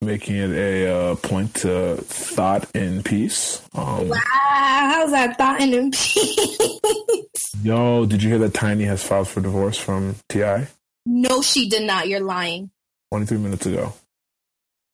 [0.00, 3.60] making it a uh, point to thought in peace.
[3.74, 7.54] Um, Wow, how's that thought in peace?
[7.62, 10.66] yo, did you hear that Tiny has filed for divorce from T.I.?
[11.04, 12.08] no, she did not.
[12.08, 12.70] You're lying.
[13.12, 13.92] 23 minutes ago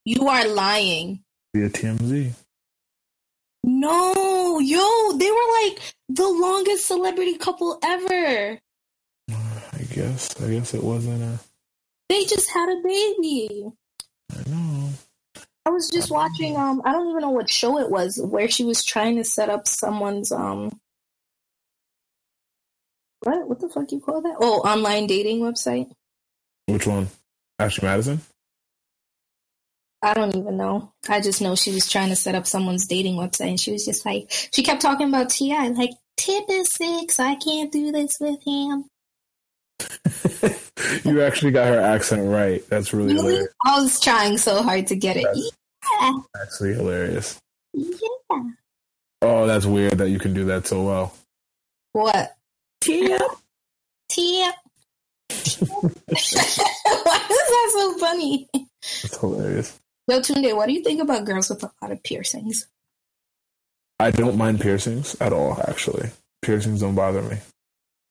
[0.04, 1.22] You are lying.
[1.59, 2.32] Via TMZ.
[3.64, 8.59] No, yo, they were like the longest celebrity couple ever.
[9.30, 10.40] I guess.
[10.40, 11.38] I guess it wasn't a.
[12.09, 13.70] They just had a baby.
[14.32, 14.90] I know.
[15.66, 18.64] I was just watching um I don't even know what show it was where she
[18.64, 20.80] was trying to set up someone's um
[23.20, 24.36] what what the fuck you call that?
[24.40, 25.90] Oh, online dating website.
[26.66, 27.09] Which one?
[27.59, 28.22] Ashley Madison.
[30.03, 30.92] I don't even know.
[31.09, 33.84] I just know she was trying to set up someone's dating website and she was
[33.84, 35.68] just like she kept talking about T.I.
[35.68, 38.84] like tip is six, I can't do this with him.
[41.05, 42.62] you actually got her accent right.
[42.68, 43.26] That's really Really?
[43.30, 43.55] hilarious.
[43.64, 45.24] I was trying so hard to get it.
[45.24, 45.51] That's-
[46.01, 47.38] Yeah, Actually hilarious.
[47.72, 48.42] yeah.
[49.22, 51.14] Oh, that's weird that you can do that so well.
[51.92, 52.36] What?
[52.80, 53.18] Tia.
[54.11, 54.55] Tip.
[55.68, 58.49] Why is that so funny?
[58.53, 59.78] That's hilarious.
[60.09, 62.66] Yo, Tunde, what do you think about girls with a lot of piercings?
[64.00, 66.11] I don't mind piercings at all, actually.
[66.40, 67.36] Piercings don't bother me.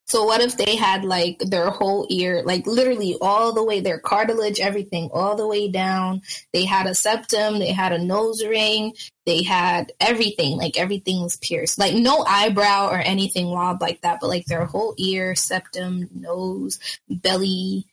[0.06, 4.00] So what if they had like their whole ear, like literally all the way, their
[4.00, 6.22] cartilage, everything, all the way down.
[6.54, 8.94] They had a septum, they had a nose ring,
[9.26, 11.80] they had everything, like everything was pierced.
[11.80, 16.80] Like no eyebrow or anything wild like that, but like their whole ear, septum, nose,
[17.10, 17.88] belly,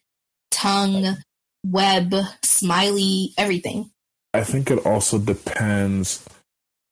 [0.52, 1.16] tongue,
[1.64, 3.90] web, smiley, everything.
[4.34, 6.24] I think it also depends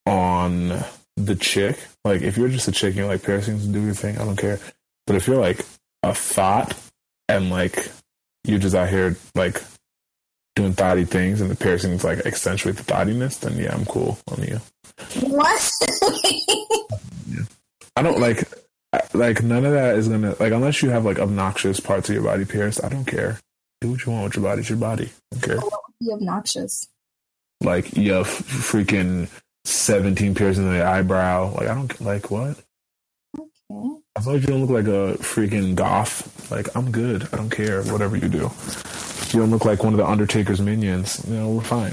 [0.07, 0.85] on
[1.17, 1.77] the chick.
[2.05, 4.17] Like, if you're just a chick and you like piercings, and do your thing.
[4.17, 4.61] I don't care.
[5.07, 5.67] But if you're like
[6.05, 6.75] a thought
[7.29, 7.91] and like
[8.45, 9.61] you're just out here like
[10.55, 14.43] doing thotty things and the piercings like accentuate the thottiness, then yeah, I'm cool on
[14.45, 14.61] you.
[15.21, 15.73] What?
[17.97, 18.49] I don't like
[19.15, 22.25] like none of that is gonna like unless you have like obnoxious parts of your
[22.25, 22.85] body pierced.
[22.85, 23.41] I don't care.
[23.81, 24.61] Do what you want with your body.
[24.61, 25.11] It's your body.
[25.33, 25.71] I don't care.
[26.01, 26.89] Be obnoxious.
[27.63, 29.29] Like you have freaking
[29.65, 31.55] seventeen piercings in the eyebrow.
[31.55, 32.57] Like I don't like what.
[33.39, 33.49] Okay.
[34.17, 37.29] As long as you don't look like a freaking goth, like I'm good.
[37.33, 37.83] I don't care.
[37.85, 38.51] Whatever you do.
[39.33, 41.93] You don't look like one of the Undertaker's minions, you know we're fine.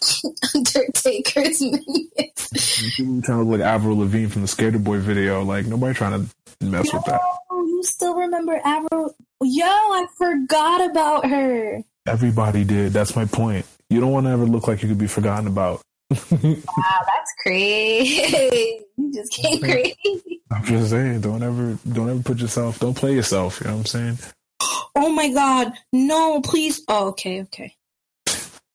[0.54, 2.92] Undertaker's minions.
[2.96, 5.42] People trying to look like Avril Lavigne from the Skater Boy video.
[5.42, 7.20] Like nobody trying to mess with that.
[7.50, 9.14] Oh, you still remember Avril?
[9.42, 11.82] Yo, I forgot about her.
[12.06, 12.92] Everybody did.
[12.92, 13.66] That's my point.
[13.92, 15.82] You don't want to ever look like you could be forgotten about.
[16.10, 18.80] Wow, that's crazy.
[18.96, 20.40] you just came crazy.
[20.50, 23.60] I'm just saying, don't ever, don't ever put yourself, don't play yourself.
[23.60, 24.18] You know what I'm saying?
[24.94, 26.82] Oh my god, no, please.
[26.86, 27.74] Oh, okay, okay.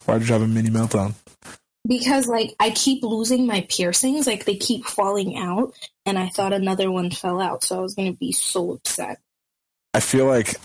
[0.06, 1.14] Why did you have a mini meltdown?
[1.88, 5.74] Because like I keep losing my piercings, like they keep falling out,
[6.08, 9.20] and I thought another one fell out, so I was gonna be so upset.
[9.94, 10.56] I feel like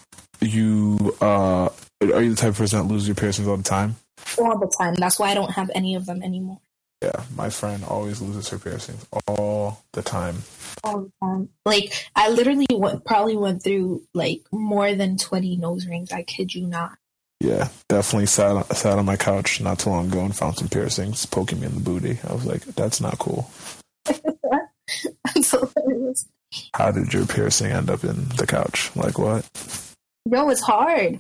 [0.41, 1.69] you uh
[2.01, 3.97] are you the type of person that loses your piercings all the time?
[4.39, 4.95] All the time.
[4.95, 6.61] That's why I don't have any of them anymore.
[7.03, 10.37] Yeah, my friend always loses her piercings all the time.
[10.85, 11.49] All the time.
[11.67, 16.13] Like I literally went, probably went through like more than twenty nose rings.
[16.13, 16.93] I kid you not.
[17.41, 21.27] Yeah, definitely sat sat on my couch not too long ago and found some piercings
[21.27, 22.21] poking me in the booty.
[22.29, 23.51] I was like, that's not cool.
[26.77, 28.95] How did your piercing end up in the couch?
[28.95, 29.49] Like what?
[30.29, 31.19] Bro, it's hard.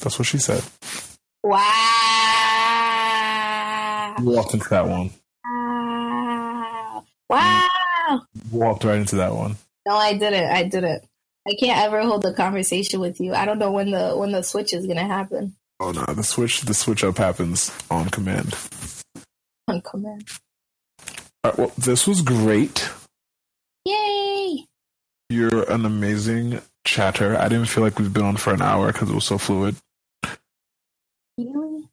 [0.00, 0.62] That's what she said.
[1.42, 1.58] Wow.
[4.20, 5.10] Walked into that one.
[5.44, 7.04] Wow.
[7.30, 7.68] Mm.
[8.08, 8.22] Wow.
[8.50, 9.56] Walked right into that one.
[9.86, 10.50] No, I didn't.
[10.50, 11.02] I didn't.
[11.46, 13.34] I can't ever hold a conversation with you.
[13.34, 15.54] I don't know when the when the switch is gonna happen.
[15.80, 18.54] Oh no, the switch the switch up happens on command.
[19.68, 20.28] On command.
[21.44, 22.90] All right, well, this was great.
[23.84, 24.66] Yay!
[25.30, 27.36] You're an amazing chatter.
[27.38, 29.76] I didn't feel like we've been on for an hour because it was so fluid.
[31.38, 31.84] Really?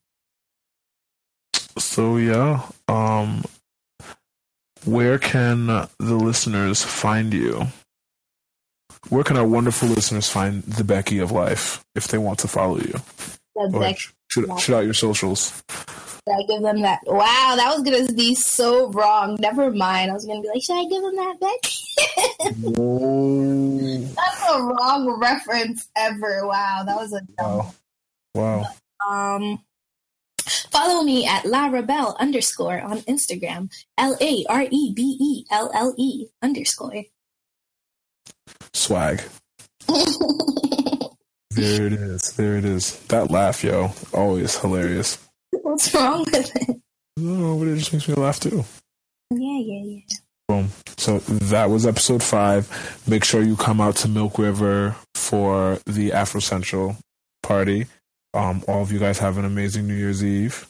[1.95, 3.41] So yeah, um,
[4.83, 7.67] where can the listeners find you?
[9.07, 12.79] Where can our wonderful listeners find the Becky of life if they want to follow
[12.79, 12.95] you?
[14.27, 15.63] Shoot, shoot out your socials.
[15.69, 16.99] Should I give them that?
[17.05, 19.37] Wow, that was gonna be so wrong.
[19.39, 20.11] Never mind.
[20.11, 22.75] I was gonna be like, should I give them that Beck?
[22.75, 23.99] Whoa.
[24.17, 26.45] That's a wrong reference ever.
[26.45, 27.67] Wow, that was a dumb.
[28.33, 28.65] Wow.
[29.07, 29.35] Wow.
[29.35, 29.59] Um,
[30.71, 33.71] follow me at La Rebelle underscore on Instagram.
[33.97, 37.03] L A R E B E L L E underscore.
[38.73, 39.21] Swag.
[41.51, 42.33] There it is.
[42.33, 42.99] There it is.
[43.07, 43.91] That laugh, yo.
[44.13, 45.17] Always hilarious.
[45.51, 46.77] What's wrong with it?
[47.17, 48.65] No, but it just makes me laugh too.
[49.31, 49.99] Yeah, yeah, yeah.
[50.49, 50.67] Boom.
[50.97, 53.01] So that was episode five.
[53.07, 56.97] Make sure you come out to Milk River for the Afro Central
[57.41, 57.87] party.
[58.35, 60.67] Um, all of you guys have an amazing New Year's Eve.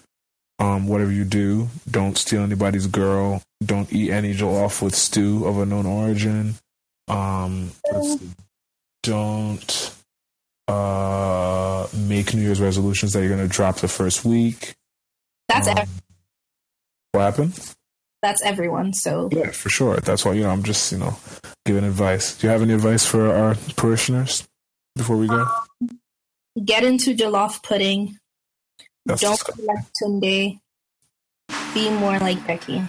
[0.60, 3.42] Um, whatever you do, don't steal anybody's girl.
[3.64, 6.56] Don't eat any off with stew of unknown origin.
[7.10, 7.72] Um,
[9.04, 9.92] don't
[10.68, 14.76] uh, make New Year's resolutions that you're going to drop the first week.
[15.50, 15.90] That's Um, ev-
[17.12, 17.74] what happened?
[18.22, 18.92] that's everyone.
[18.94, 19.98] So Yeah, for sure.
[19.98, 21.16] That's why you know I'm just you know
[21.66, 22.36] giving advice.
[22.38, 24.48] Do you have any advice for our parishioners
[24.96, 25.46] before we go?
[26.64, 28.18] Get into jollof pudding.
[29.06, 29.66] That's Don't disgusting.
[29.66, 30.60] be like Tunde.
[31.74, 32.82] Be more like Becky.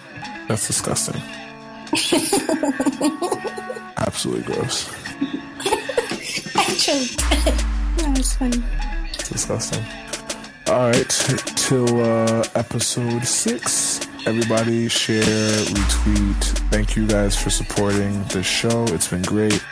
[0.47, 1.21] That's disgusting.
[3.97, 4.89] Absolutely gross.
[6.55, 7.17] I choked.
[7.97, 8.63] that was funny.
[9.17, 9.83] Disgusting.
[10.67, 11.09] All right,
[11.55, 14.01] till uh, episode six.
[14.25, 16.43] Everybody share, retweet.
[16.71, 18.83] Thank you guys for supporting the show.
[18.89, 19.63] It's been great.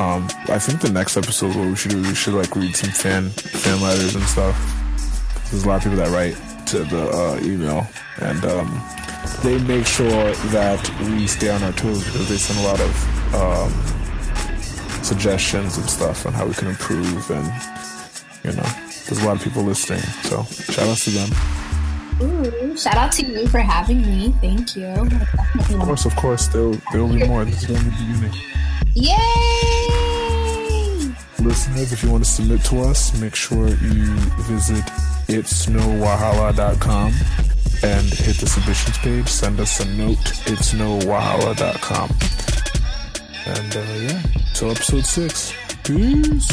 [0.00, 2.74] Um, I think the next episode, what we should do, is we should like read
[2.74, 4.56] some fan fan letters and stuff.
[5.50, 6.36] There's a lot of people that write
[6.68, 7.86] to the uh, email,
[8.20, 8.82] and um,
[9.42, 13.34] they make sure that we stay on our toes because they send a lot of
[13.34, 17.46] um, suggestions and stuff on how we can improve and
[18.44, 18.68] you know,
[19.06, 20.00] there's a lot of people listening.
[20.24, 21.30] So shout out to them.
[22.20, 24.34] Ooh, shout out to you for having me.
[24.40, 24.86] Thank you.
[24.86, 27.44] Of course, of course, there will be more.
[27.44, 28.40] This is only the beginning.
[28.94, 29.16] Yay!
[31.38, 34.14] Listeners, if you want to submit to us, make sure you
[34.46, 34.84] visit
[35.28, 37.12] itsnowahala.com
[37.84, 39.28] and hit the submissions page.
[39.28, 42.10] Send us a note, itsnowahala.com.
[43.44, 44.22] And uh, yeah,
[44.54, 45.52] till episode six.
[45.82, 46.48] Peace.